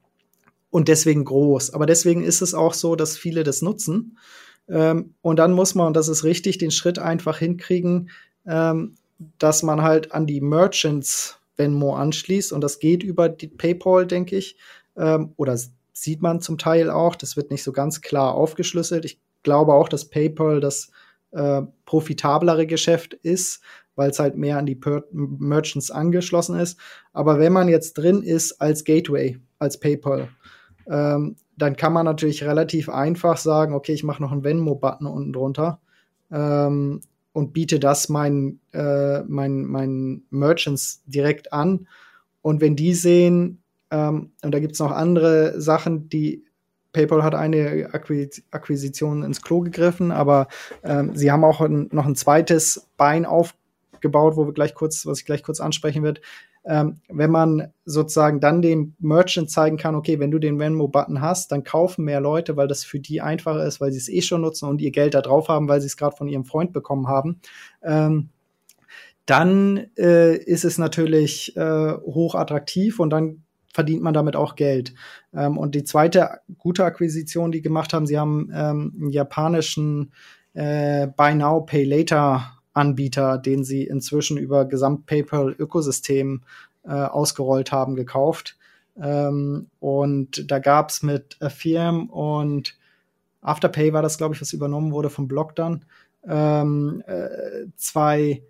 [0.69, 1.73] und deswegen groß.
[1.73, 4.17] Aber deswegen ist es auch so, dass viele das nutzen.
[4.67, 8.09] Ähm, und dann muss man, und das ist richtig, den Schritt einfach hinkriegen,
[8.45, 8.95] ähm,
[9.37, 14.37] dass man halt an die Merchants Venmo anschließt und das geht über die PayPal, denke
[14.37, 14.57] ich.
[14.97, 15.57] Ähm, oder
[15.91, 17.15] sieht man zum Teil auch.
[17.15, 19.05] Das wird nicht so ganz klar aufgeschlüsselt.
[19.05, 20.91] Ich glaube auch, dass PayPal das
[21.31, 23.61] äh, profitablere Geschäft ist,
[23.95, 26.79] weil es halt mehr an die per Merchants angeschlossen ist.
[27.11, 30.29] Aber wenn man jetzt drin ist als Gateway, als PayPal,
[30.87, 35.33] ähm, dann kann man natürlich relativ einfach sagen, okay, ich mache noch einen Venmo-Button unten
[35.33, 35.81] drunter.
[36.31, 37.01] Ähm,
[37.39, 41.87] und biete das meinen, äh, meinen, meinen Merchants direkt an.
[42.41, 46.43] Und wenn die sehen, ähm, und da gibt es noch andere Sachen, die
[46.91, 50.49] PayPal hat eine Akquis Akquisition ins Klo gegriffen, aber
[50.83, 55.19] ähm, sie haben auch ein, noch ein zweites Bein aufgebaut, wo wir gleich kurz, was
[55.19, 56.19] ich gleich kurz ansprechen werde
[56.65, 61.51] ähm, wenn man sozusagen dann dem Merchant zeigen kann, okay, wenn du den Venmo-Button hast,
[61.51, 64.41] dann kaufen mehr Leute, weil das für die einfacher ist, weil sie es eh schon
[64.41, 67.07] nutzen und ihr Geld da drauf haben, weil sie es gerade von ihrem Freund bekommen
[67.07, 67.39] haben.
[67.81, 68.29] Ähm,
[69.25, 74.93] dann äh, ist es natürlich äh, hoch attraktiv und dann verdient man damit auch Geld.
[75.33, 80.11] Ähm, und die zweite gute Akquisition, die gemacht haben, sie haben ähm, einen japanischen
[80.53, 86.43] äh, Buy Now, Pay Later Anbieter, den sie inzwischen über Gesamt-PayPal-Ökosystem
[86.85, 88.57] äh, ausgerollt haben, gekauft.
[89.01, 92.77] Ähm, und da gab es mit Affirm und
[93.41, 95.85] Afterpay war das, glaube ich, was übernommen wurde vom Block dann.
[96.27, 98.43] Ähm, äh, zwei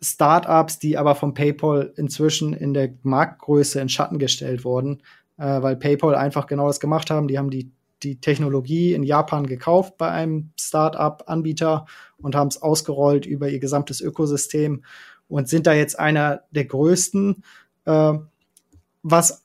[0.00, 5.02] Startups, die aber von PayPal inzwischen in der Marktgröße in Schatten gestellt wurden,
[5.38, 7.28] äh, weil PayPal einfach genau das gemacht haben.
[7.28, 7.70] Die haben die
[8.04, 11.86] die Technologie in Japan gekauft bei einem Start-up-Anbieter
[12.18, 14.84] und haben es ausgerollt über ihr gesamtes Ökosystem
[15.28, 17.42] und sind da jetzt einer der größten,
[17.86, 18.12] äh,
[19.02, 19.42] was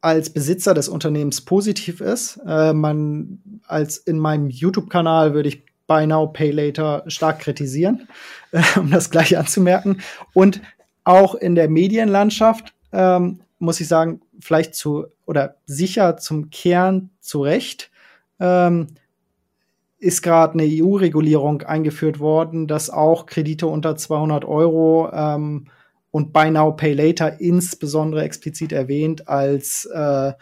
[0.00, 2.38] als Besitzer des Unternehmens positiv ist.
[2.46, 8.08] Äh, man als in meinem YouTube-Kanal würde ich Buy Now Pay Later stark kritisieren,
[8.52, 10.00] äh, um das gleich anzumerken.
[10.32, 10.60] Und
[11.04, 17.90] auch in der Medienlandschaft, ähm, muss ich sagen, vielleicht zu oder sicher zum Kern zurecht.
[18.38, 18.88] Ähm,
[19.98, 25.66] ist gerade eine EU-Regulierung eingeführt worden, dass auch Kredite unter 200 Euro ähm,
[26.10, 30.32] und Buy Now Pay Later insbesondere explizit erwähnt als äh,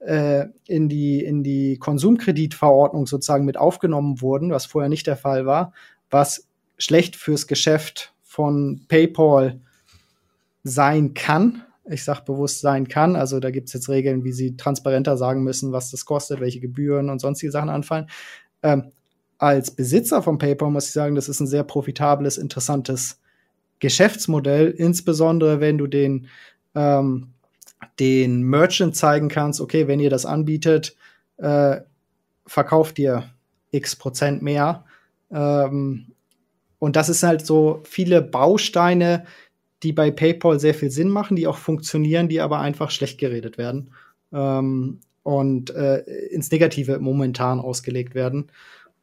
[0.00, 5.46] äh, in die in die Konsumkreditverordnung sozusagen mit aufgenommen wurden, was vorher nicht der Fall
[5.46, 5.72] war,
[6.10, 9.60] was schlecht fürs Geschäft von PayPal
[10.64, 11.62] sein kann.
[11.92, 13.16] Ich sage bewusst sein kann.
[13.16, 16.60] Also da gibt es jetzt Regeln, wie sie transparenter sagen müssen, was das kostet, welche
[16.60, 18.06] Gebühren und sonstige Sachen anfallen.
[18.62, 18.92] Ähm,
[19.38, 23.20] als Besitzer von PayPal muss ich sagen, das ist ein sehr profitables, interessantes
[23.80, 26.28] Geschäftsmodell, insbesondere wenn du den,
[26.76, 27.32] ähm,
[27.98, 30.96] den Merchant zeigen kannst, okay, wenn ihr das anbietet,
[31.38, 31.80] äh,
[32.46, 33.24] verkauft ihr
[33.72, 34.84] x Prozent mehr.
[35.32, 36.12] Ähm,
[36.78, 39.24] und das ist halt so viele Bausteine,
[39.82, 43.58] die bei PayPal sehr viel Sinn machen, die auch funktionieren, die aber einfach schlecht geredet
[43.58, 43.90] werden
[44.32, 45.98] ähm, und äh,
[46.30, 48.50] ins Negative momentan ausgelegt werden.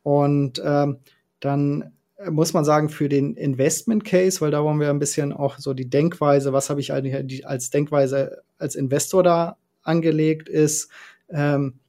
[0.03, 0.97] Und ähm,
[1.39, 1.91] dann
[2.29, 5.73] muss man sagen, für den Investment Case, weil da wollen wir ein bisschen auch so
[5.73, 10.89] die Denkweise, was habe ich eigentlich als Denkweise als Investor da angelegt, ist,
[11.29, 11.79] ähm,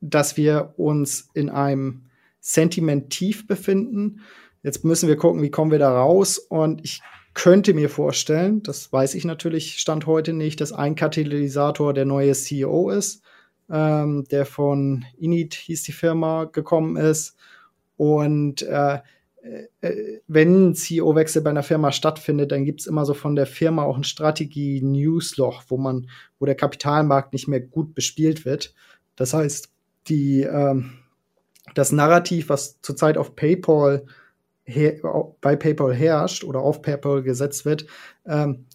[0.00, 2.02] dass wir uns in einem
[2.40, 4.20] Sentiment tief befinden.
[4.62, 6.38] Jetzt müssen wir gucken, wie kommen wir da raus.
[6.38, 7.02] Und ich
[7.34, 12.32] könnte mir vorstellen, das weiß ich natürlich Stand heute nicht, dass ein Katalysator der neue
[12.32, 13.22] CEO ist
[13.72, 17.36] ähm, der von Init hieß die Firma, gekommen ist.
[17.96, 19.00] Und äh,
[19.80, 23.46] äh, wenn ein CEO-Wechsel bei einer Firma stattfindet, dann gibt es immer so von der
[23.46, 28.74] Firma auch ein Strategie-Newsloch, wo man, wo der Kapitalmarkt nicht mehr gut bespielt wird.
[29.16, 29.70] Das heißt,
[30.08, 30.92] die, ähm,
[31.74, 34.04] das Narrativ, was zurzeit auf PayPal
[35.40, 37.86] bei PayPal herrscht oder auf PayPal gesetzt wird,
[38.26, 38.66] ähm,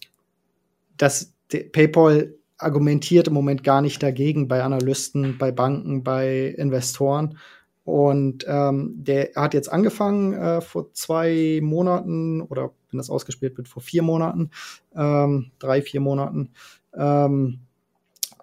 [0.96, 7.38] dass PayPal argumentiert im Moment gar nicht dagegen bei Analysten, bei Banken, bei Investoren.
[7.84, 13.68] Und ähm, der hat jetzt angefangen äh, vor zwei Monaten oder wenn das ausgespielt wird,
[13.68, 14.50] vor vier Monaten,
[14.94, 16.50] ähm, drei, vier Monaten.
[16.94, 17.60] Ähm,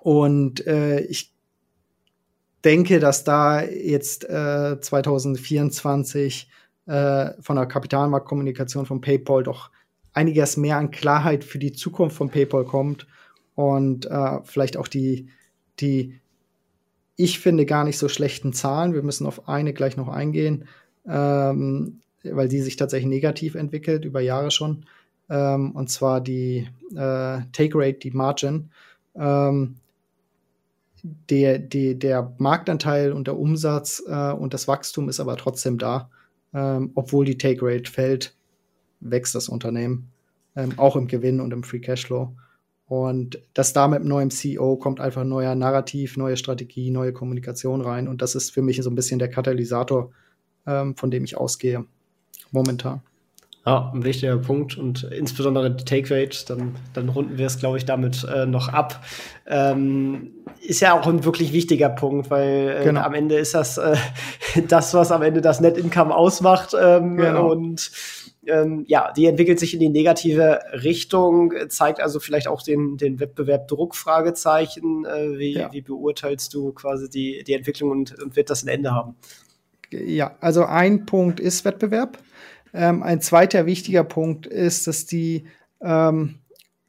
[0.02, 1.32] und äh, ich
[2.64, 6.50] denke, dass da jetzt äh, 2024
[6.86, 9.72] äh, von der Kapitalmarktkommunikation von PayPal doch
[10.14, 13.08] einiges mehr an Klarheit für die Zukunft von PayPal kommt
[13.56, 15.30] und äh, vielleicht auch die,
[15.80, 16.20] die,
[17.16, 18.94] ich finde, gar nicht so schlechten Zahlen.
[18.94, 20.68] Wir müssen auf eine gleich noch eingehen,
[21.08, 24.86] ähm, weil die sich tatsächlich negativ entwickelt, über Jahre schon.
[25.30, 28.70] Ähm, und zwar die äh, Take Rate, die Margin.
[29.16, 29.76] Ähm,
[31.30, 36.10] der, der, der Marktanteil und der Umsatz äh, und das Wachstum ist aber trotzdem da.
[36.56, 38.34] Ähm, obwohl die Take Rate fällt,
[39.02, 40.12] wächst das Unternehmen.
[40.56, 42.34] Ähm, auch im Gewinn und im Free Cashflow.
[42.88, 47.82] Und das da mit neuen CEO kommt einfach ein neuer Narrativ, neue Strategie, neue Kommunikation
[47.82, 48.08] rein.
[48.08, 50.12] Und das ist für mich so ein bisschen der Katalysator,
[50.66, 51.86] ähm, von dem ich ausgehe
[52.52, 53.02] momentan.
[53.66, 57.78] Ja, ein wichtiger Punkt und insbesondere die Take Rate, dann, dann runden wir es, glaube
[57.78, 59.04] ich, damit äh, noch ab.
[59.48, 63.02] Ähm, ist ja auch ein wirklich wichtiger Punkt, weil äh, genau.
[63.02, 63.96] am Ende ist das äh,
[64.68, 66.76] das, was am Ende das Net Income ausmacht.
[66.80, 67.52] Ähm, genau.
[67.52, 67.92] Und
[68.46, 73.20] ähm, ja, die entwickelt sich in die negative Richtung, zeigt also vielleicht auch den, den
[73.20, 75.06] Wettbewerb Druck, Fragezeichen.
[75.06, 75.74] Äh, wie, ja.
[75.74, 79.16] wie beurteilst du quasi die, die Entwicklung und, und wird das ein Ende haben?
[79.92, 82.20] Ja, also ein Punkt ist Wettbewerb.
[82.76, 85.46] Ähm, ein zweiter wichtiger Punkt ist, dass die
[85.82, 86.36] ähm,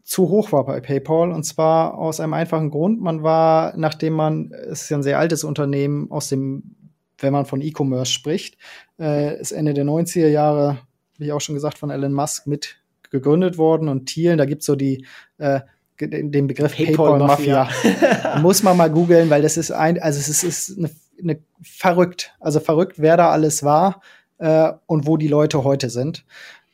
[0.03, 3.01] zu hoch war bei PayPal und zwar aus einem einfachen Grund.
[3.01, 6.77] Man war, nachdem man, es ist ja ein sehr altes Unternehmen, aus dem,
[7.19, 8.57] wenn man von E-Commerce spricht,
[8.99, 10.79] äh, ist Ende der 90er Jahre
[11.19, 12.77] wie auch schon gesagt, von Elon Musk mit
[13.11, 15.07] gegründet worden und Thielen, da gibt es so die
[15.39, 15.61] äh,
[15.99, 17.65] den Begriff PayPal Mafia.
[17.65, 21.39] PayPal Muss man mal googeln, weil das ist ein, also es ist, ist eine, eine
[21.63, 24.03] verrückt, also verrückt, wer da alles war
[24.39, 26.25] äh, und wo die Leute heute sind.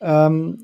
[0.01, 0.63] Ähm,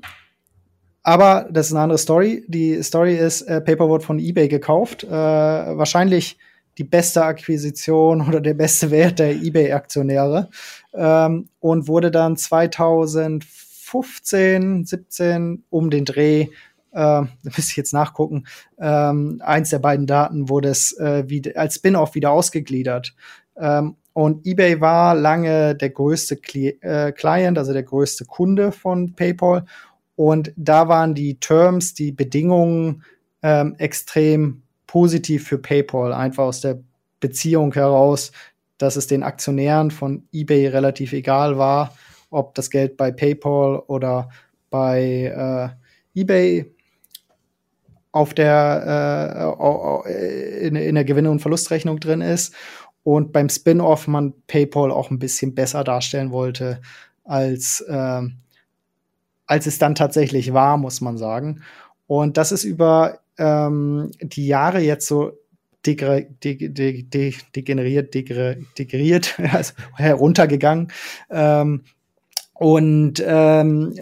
[1.02, 2.44] aber das ist eine andere Story.
[2.46, 5.04] Die Story ist, äh, wurde von eBay gekauft.
[5.04, 6.38] Äh, wahrscheinlich
[6.78, 10.50] die beste Akquisition oder der beste Wert der eBay-Aktionäre
[10.94, 13.44] ähm, und wurde dann 2000
[13.90, 16.48] 15, 17 um den Dreh, äh,
[16.92, 18.46] da müsste ich jetzt nachgucken,
[18.78, 23.14] ähm, eins der beiden Daten wurde es äh, wie, als Spin-off wieder ausgegliedert.
[23.56, 26.38] Ähm, und eBay war lange der größte
[26.80, 29.64] äh, Client, also der größte Kunde von PayPal.
[30.16, 33.02] Und da waren die Terms, die Bedingungen
[33.42, 36.80] ähm, extrem positiv für PayPal, einfach aus der
[37.20, 38.32] Beziehung heraus,
[38.78, 41.94] dass es den Aktionären von eBay relativ egal war,
[42.30, 44.30] ob das Geld bei PayPal oder
[44.70, 45.70] bei
[46.14, 46.74] eBay
[48.12, 52.54] auf der äh, in, in der Gewinne- und Verlustrechnung drin ist
[53.02, 56.80] und beim Spin-off man PayPal auch ein bisschen besser darstellen wollte
[57.24, 58.22] als äh,
[59.50, 61.62] als es dann tatsächlich war, muss man sagen.
[62.06, 65.32] Und das ist über ähm, die Jahre jetzt so
[65.84, 70.92] degeneriert, degeneriert, also heruntergegangen.
[71.30, 71.82] Ähm,
[72.60, 73.94] und ähm,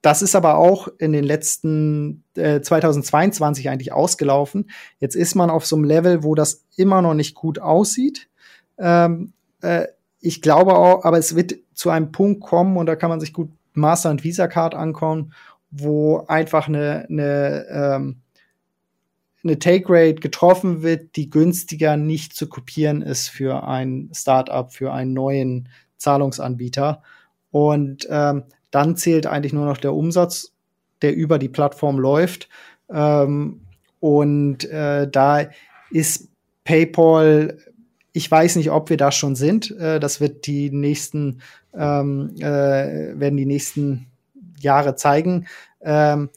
[0.00, 4.70] das ist aber auch in den letzten äh, 2022 eigentlich ausgelaufen.
[4.98, 8.30] Jetzt ist man auf so einem Level, wo das immer noch nicht gut aussieht.
[8.78, 9.88] Ähm, äh,
[10.20, 13.34] ich glaube auch, aber es wird zu einem Punkt kommen und da kann man sich
[13.34, 15.34] gut Master und Visa Card ankommen,
[15.70, 18.22] wo einfach eine, eine, ähm,
[19.44, 24.94] eine Take Rate getroffen wird, die günstiger nicht zu kopieren ist für ein Startup, für
[24.94, 25.68] einen neuen
[25.98, 27.02] Zahlungsanbieter.
[27.52, 30.52] Und ähm, dann zählt eigentlich nur noch der Umsatz,
[31.02, 32.48] der über die Plattform läuft.
[32.90, 33.60] Ähm,
[34.00, 35.46] und äh, da
[35.90, 36.28] ist
[36.64, 37.58] PayPal,
[38.12, 39.70] ich weiß nicht, ob wir da schon sind.
[39.78, 41.42] Äh, das wird die nächsten,
[41.74, 44.06] ähm, äh, werden die nächsten
[44.58, 45.46] Jahre zeigen.
[45.82, 46.30] Ähm,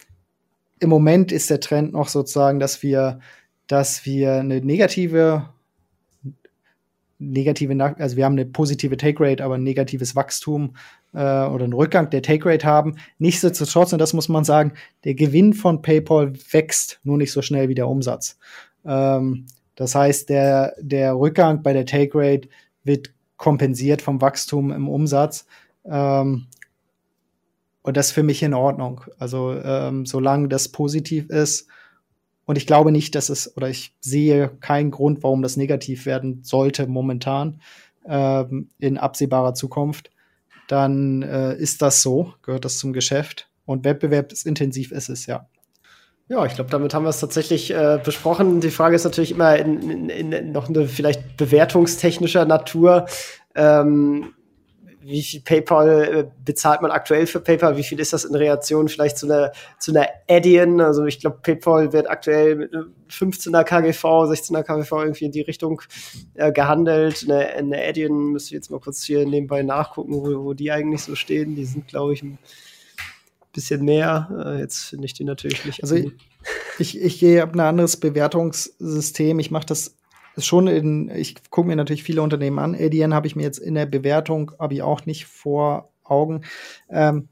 [0.79, 3.19] Im Moment ist der Trend noch sozusagen, dass wir,
[3.67, 5.49] dass wir eine negative
[7.17, 10.75] negative, also wir haben eine positive Take Rate, aber ein negatives Wachstum
[11.15, 12.97] äh, oder einen Rückgang der Take Rate haben.
[13.17, 17.69] Nichtsdestotrotz, und das muss man sagen, der Gewinn von PayPal wächst nur nicht so schnell
[17.69, 18.37] wie der Umsatz.
[18.85, 22.49] Ähm, das heißt, der, der Rückgang bei der Take Rate
[22.83, 25.45] wird kompensiert vom Wachstum im Umsatz.
[25.85, 26.47] Ähm,
[27.81, 29.01] und das ist für mich in Ordnung.
[29.19, 31.67] Also ähm, solange das positiv ist,
[32.45, 36.43] und ich glaube nicht, dass es, oder ich sehe keinen Grund, warum das negativ werden
[36.43, 37.59] sollte momentan
[38.07, 40.11] ähm, in absehbarer Zukunft.
[40.67, 43.49] Dann äh, ist das so, gehört das zum Geschäft.
[43.65, 45.47] Und wettbewerbsintensiv ist es, ja.
[46.27, 48.59] Ja, ich glaube, damit haben wir es tatsächlich äh, besprochen.
[48.59, 53.05] Die Frage ist natürlich immer in, in, in noch eine vielleicht bewertungstechnischer Natur.
[53.53, 54.33] Ähm,
[55.05, 57.77] wie viel PayPal äh, bezahlt man aktuell für PayPal?
[57.77, 60.81] Wie viel ist das in Relation vielleicht zu einer, zu einer Adyen?
[60.81, 62.71] Also ich glaube, PayPal wird aktuell mit
[63.09, 65.81] 15er KGV, 16er KGV irgendwie in die Richtung
[66.33, 67.23] äh, gehandelt.
[67.23, 71.03] Eine, eine Adyen müsste ich jetzt mal kurz hier nebenbei nachgucken, wo, wo die eigentlich
[71.03, 71.55] so stehen.
[71.55, 72.39] Die sind, glaube ich, ein
[73.53, 74.29] bisschen mehr.
[74.43, 75.83] Äh, jetzt finde ich die natürlich nicht.
[75.83, 76.13] Also ich,
[76.79, 79.37] ich, ich gehe ab ein anderes Bewertungssystem.
[79.37, 79.95] Ich mache das
[80.37, 82.75] schon in, ich gucke mir natürlich viele Unternehmen an.
[82.75, 86.41] ADN habe ich mir jetzt in der Bewertung, habe ich auch nicht vor Augen.
[86.89, 87.29] Ähm,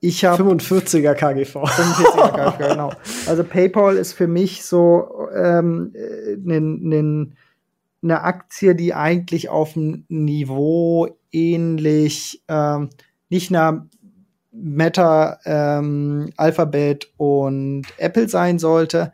[0.00, 1.56] ich habe 45er KGV.
[1.56, 2.92] 45er KGV, genau.
[3.26, 5.92] Also PayPal ist für mich so ähm,
[6.42, 7.32] ne, ne,
[8.02, 12.90] eine Aktie, die eigentlich auf dem Niveau ähnlich ähm,
[13.28, 13.86] nicht einer
[14.50, 19.12] Meta, ähm, Alphabet und Apple sein sollte,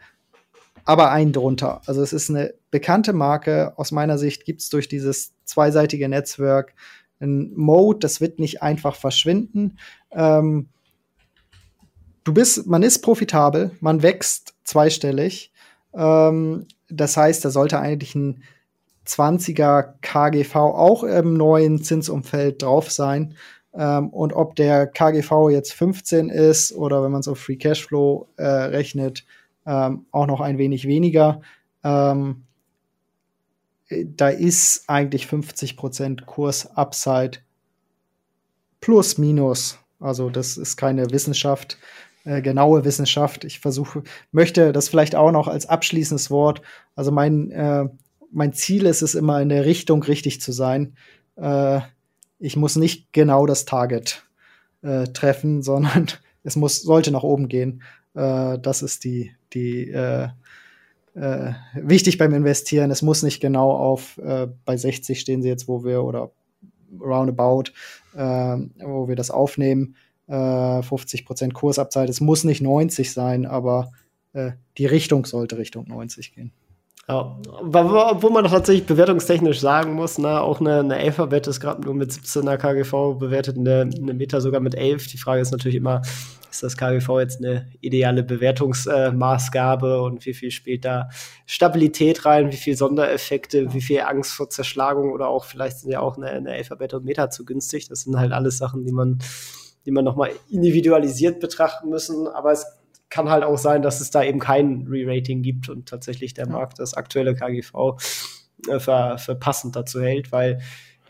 [0.89, 1.83] aber ein drunter.
[1.85, 3.75] Also es ist eine bekannte Marke.
[3.77, 6.75] Aus meiner Sicht gibt es durch dieses zweiseitige Netzwerk
[7.21, 9.77] ein Mode, das wird nicht einfach verschwinden.
[10.13, 10.71] Ähm,
[12.25, 15.53] du bist, man ist profitabel, man wächst zweistellig.
[15.93, 18.43] Ähm, das heißt, da sollte eigentlich ein
[19.07, 23.35] 20er KGV auch im neuen Zinsumfeld drauf sein.
[23.75, 28.47] Ähm, und ob der KGV jetzt 15 ist oder wenn man auf Free Cashflow äh,
[28.47, 29.27] rechnet,
[29.69, 31.43] ähm, auch noch ein wenig weniger.
[31.85, 32.45] Ähm,
[33.91, 37.39] da ist eigentlich 50% Kurs-Upside
[38.81, 39.79] plus minus.
[40.01, 41.79] Also das ist keine Wissenschaft,
[42.25, 43.45] äh, genaue Wissenschaft.
[43.45, 44.03] Ich versuche,
[44.33, 46.63] möchte das vielleicht auch noch als abschließendes Wort.
[46.95, 47.89] Also mein, äh,
[48.31, 50.97] mein Ziel ist es immer in der Richtung richtig zu sein.
[51.37, 51.81] Äh,
[52.39, 54.27] ich muss nicht genau das Target
[54.81, 56.09] äh, treffen, sondern
[56.43, 57.83] es muss, sollte nach oben gehen.
[58.19, 60.29] Äh, das ist die, die äh,
[61.15, 62.91] äh, wichtig beim Investieren.
[62.91, 66.33] Es muss nicht genau auf äh, bei 60 stehen sie jetzt, wo wir oder
[67.01, 67.71] roundabout,
[68.15, 69.95] äh, wo wir das aufnehmen.
[70.31, 72.11] 50 Prozent Kursabzeit.
[72.11, 73.93] Es muss nicht 90 sein, aber
[74.77, 76.53] die Richtung sollte Richtung 90 gehen.
[77.11, 81.95] Ja, wo man tatsächlich bewertungstechnisch sagen muss, ne, auch eine, eine Alphabet ist gerade nur
[81.95, 85.07] mit 17er KGV bewertet, eine, eine Meta sogar mit 11.
[85.07, 86.03] Die Frage ist natürlich immer,
[86.51, 91.09] ist das KGV jetzt eine ideale Bewertungsmaßgabe äh, und wie viel spielt da
[91.47, 96.01] Stabilität rein, wie viel Sondereffekte, wie viel Angst vor Zerschlagung oder auch vielleicht sind ja
[96.01, 97.89] auch eine, eine Alphabet und Meta zu günstig.
[97.89, 99.19] Das sind halt alles Sachen, die man,
[99.87, 102.29] die man nochmal individualisiert betrachten müssen.
[102.29, 102.67] Aber es
[103.11, 106.79] kann halt auch sein, dass es da eben kein Re-Rating gibt und tatsächlich der Markt
[106.79, 107.97] das aktuelle KGV
[108.69, 110.61] äh, für, für passend dazu hält, weil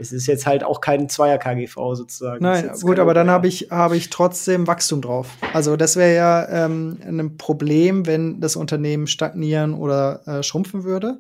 [0.01, 2.42] es ist jetzt halt auch kein Zweier-KGV sozusagen.
[2.42, 5.36] Nein, gut, aber dann habe ich, hab ich trotzdem Wachstum drauf.
[5.53, 11.18] Also das wäre ja ähm, ein Problem, wenn das Unternehmen stagnieren oder äh, schrumpfen würde.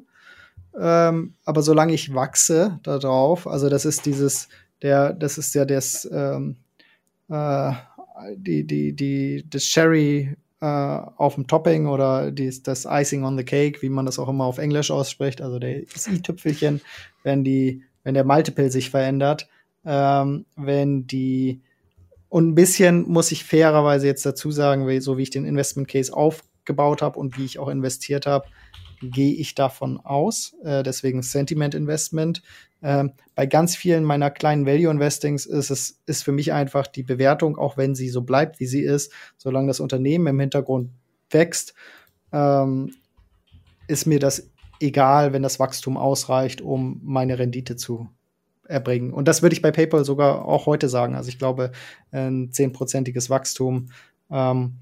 [0.78, 4.48] Ähm, aber solange ich wachse da drauf, also das ist dieses,
[4.80, 6.56] der, das ist ja das, ähm,
[7.28, 7.72] äh,
[8.36, 13.44] die, die, die, das Sherry äh, auf dem Topping oder dies, das Icing on the
[13.44, 16.80] Cake, wie man das auch immer auf Englisch ausspricht, also das i-Tüpfelchen,
[17.22, 17.44] wenn
[18.04, 19.48] wenn der Multiple sich verändert,
[19.84, 21.62] ähm, wenn die
[22.28, 26.12] und ein bisschen muss ich fairerweise jetzt dazu sagen, so wie ich den Investment Case
[26.14, 28.46] aufgebaut habe und wie ich auch investiert habe,
[29.00, 30.54] gehe ich davon aus.
[30.64, 32.42] Äh, deswegen Sentiment Investment.
[32.82, 37.02] Ähm, bei ganz vielen meiner kleinen Value Investings ist es ist für mich einfach die
[37.02, 40.90] Bewertung, auch wenn sie so bleibt, wie sie ist, solange das Unternehmen im Hintergrund
[41.30, 41.74] wächst,
[42.32, 42.94] ähm,
[43.88, 48.08] ist mir das egal, wenn das Wachstum ausreicht, um meine Rendite zu
[48.64, 49.12] erbringen.
[49.12, 51.16] Und das würde ich bei PayPal sogar auch heute sagen.
[51.16, 51.72] Also ich glaube,
[52.12, 53.90] ein zehnprozentiges Wachstum
[54.30, 54.74] ähm,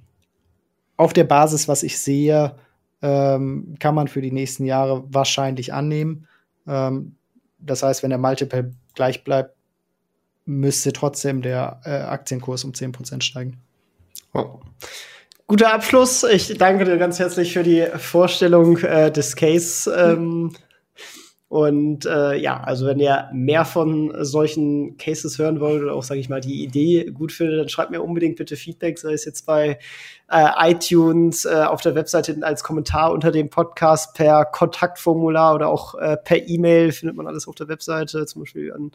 [0.97, 2.57] auf der Basis, was ich sehe,
[3.07, 6.27] ähm, kann man für die nächsten Jahre wahrscheinlich annehmen.
[6.67, 7.15] Ähm,
[7.59, 9.55] das heißt, wenn der Multiple gleich bleibt,
[10.45, 13.59] müsste trotzdem der äh, Aktienkurs um 10% steigen.
[14.35, 14.61] Oh.
[15.47, 16.25] Guter Abschluss.
[16.25, 19.89] Ich danke dir ganz herzlich für die Vorstellung äh, des Case.
[19.97, 20.53] Ähm,
[21.49, 26.19] und äh, ja, also wenn ihr mehr von solchen Cases hören wollt oder auch, sage
[26.19, 29.47] ich mal, die Idee gut findet, dann schreibt mir unbedingt bitte Feedback, sei es jetzt
[29.47, 29.79] bei
[30.29, 35.95] äh, iTunes, äh, auf der Webseite als Kommentar unter dem Podcast, per Kontaktformular oder auch
[35.95, 38.91] äh, per E-Mail findet man alles auf der Webseite, zum Beispiel an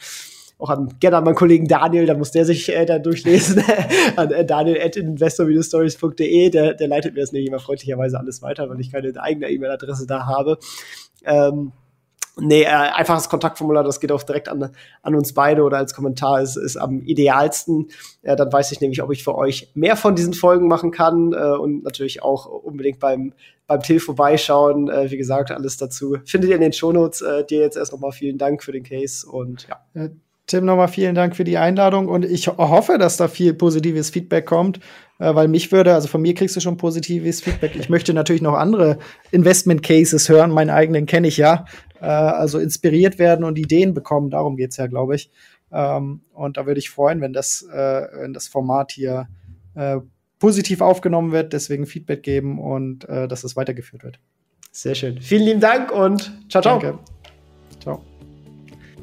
[0.59, 3.63] auch an gerne an meinen Kollegen Daniel, da muss der sich äh, da durchlesen,
[4.15, 8.69] an äh, daniel at investor-stories.de, der, der leitet mir das nämlich immer freundlicherweise alles weiter,
[8.69, 10.59] weil ich keine eigene E-Mail-Adresse da habe.
[11.25, 11.71] Ähm,
[12.37, 14.71] Nee, äh, einfaches Kontaktformular, das geht auch direkt an,
[15.01, 17.89] an uns beide oder als Kommentar ist, ist am idealsten.
[18.23, 21.33] Ja, dann weiß ich nämlich, ob ich für euch mehr von diesen Folgen machen kann
[21.33, 23.33] äh, und natürlich auch unbedingt beim,
[23.67, 24.89] beim Till vorbeischauen.
[24.89, 27.21] Äh, wie gesagt, alles dazu findet ihr in den Shownotes.
[27.21, 30.09] Äh, dir jetzt erst nochmal vielen Dank für den Case und ja.
[30.51, 34.45] Tim, nochmal vielen Dank für die Einladung und ich hoffe, dass da viel positives Feedback
[34.45, 34.81] kommt,
[35.19, 37.77] äh, weil mich würde, also von mir kriegst du schon positives Feedback.
[37.77, 38.99] Ich möchte natürlich noch andere
[39.31, 41.63] Investment Cases hören, meinen eigenen kenne ich ja,
[42.01, 45.31] äh, also inspiriert werden und Ideen bekommen, darum geht's ja, glaube ich.
[45.71, 49.27] Ähm, und da würde ich freuen, wenn das, äh, wenn das Format hier
[50.37, 54.19] positiv aufgenommen wird, deswegen Feedback geben und dass es weitergeführt wird.
[54.73, 55.21] Sehr schön.
[55.21, 56.77] Vielen lieben Dank und ciao, ciao.
[56.77, 56.99] Danke.
[57.79, 58.10] Ciao.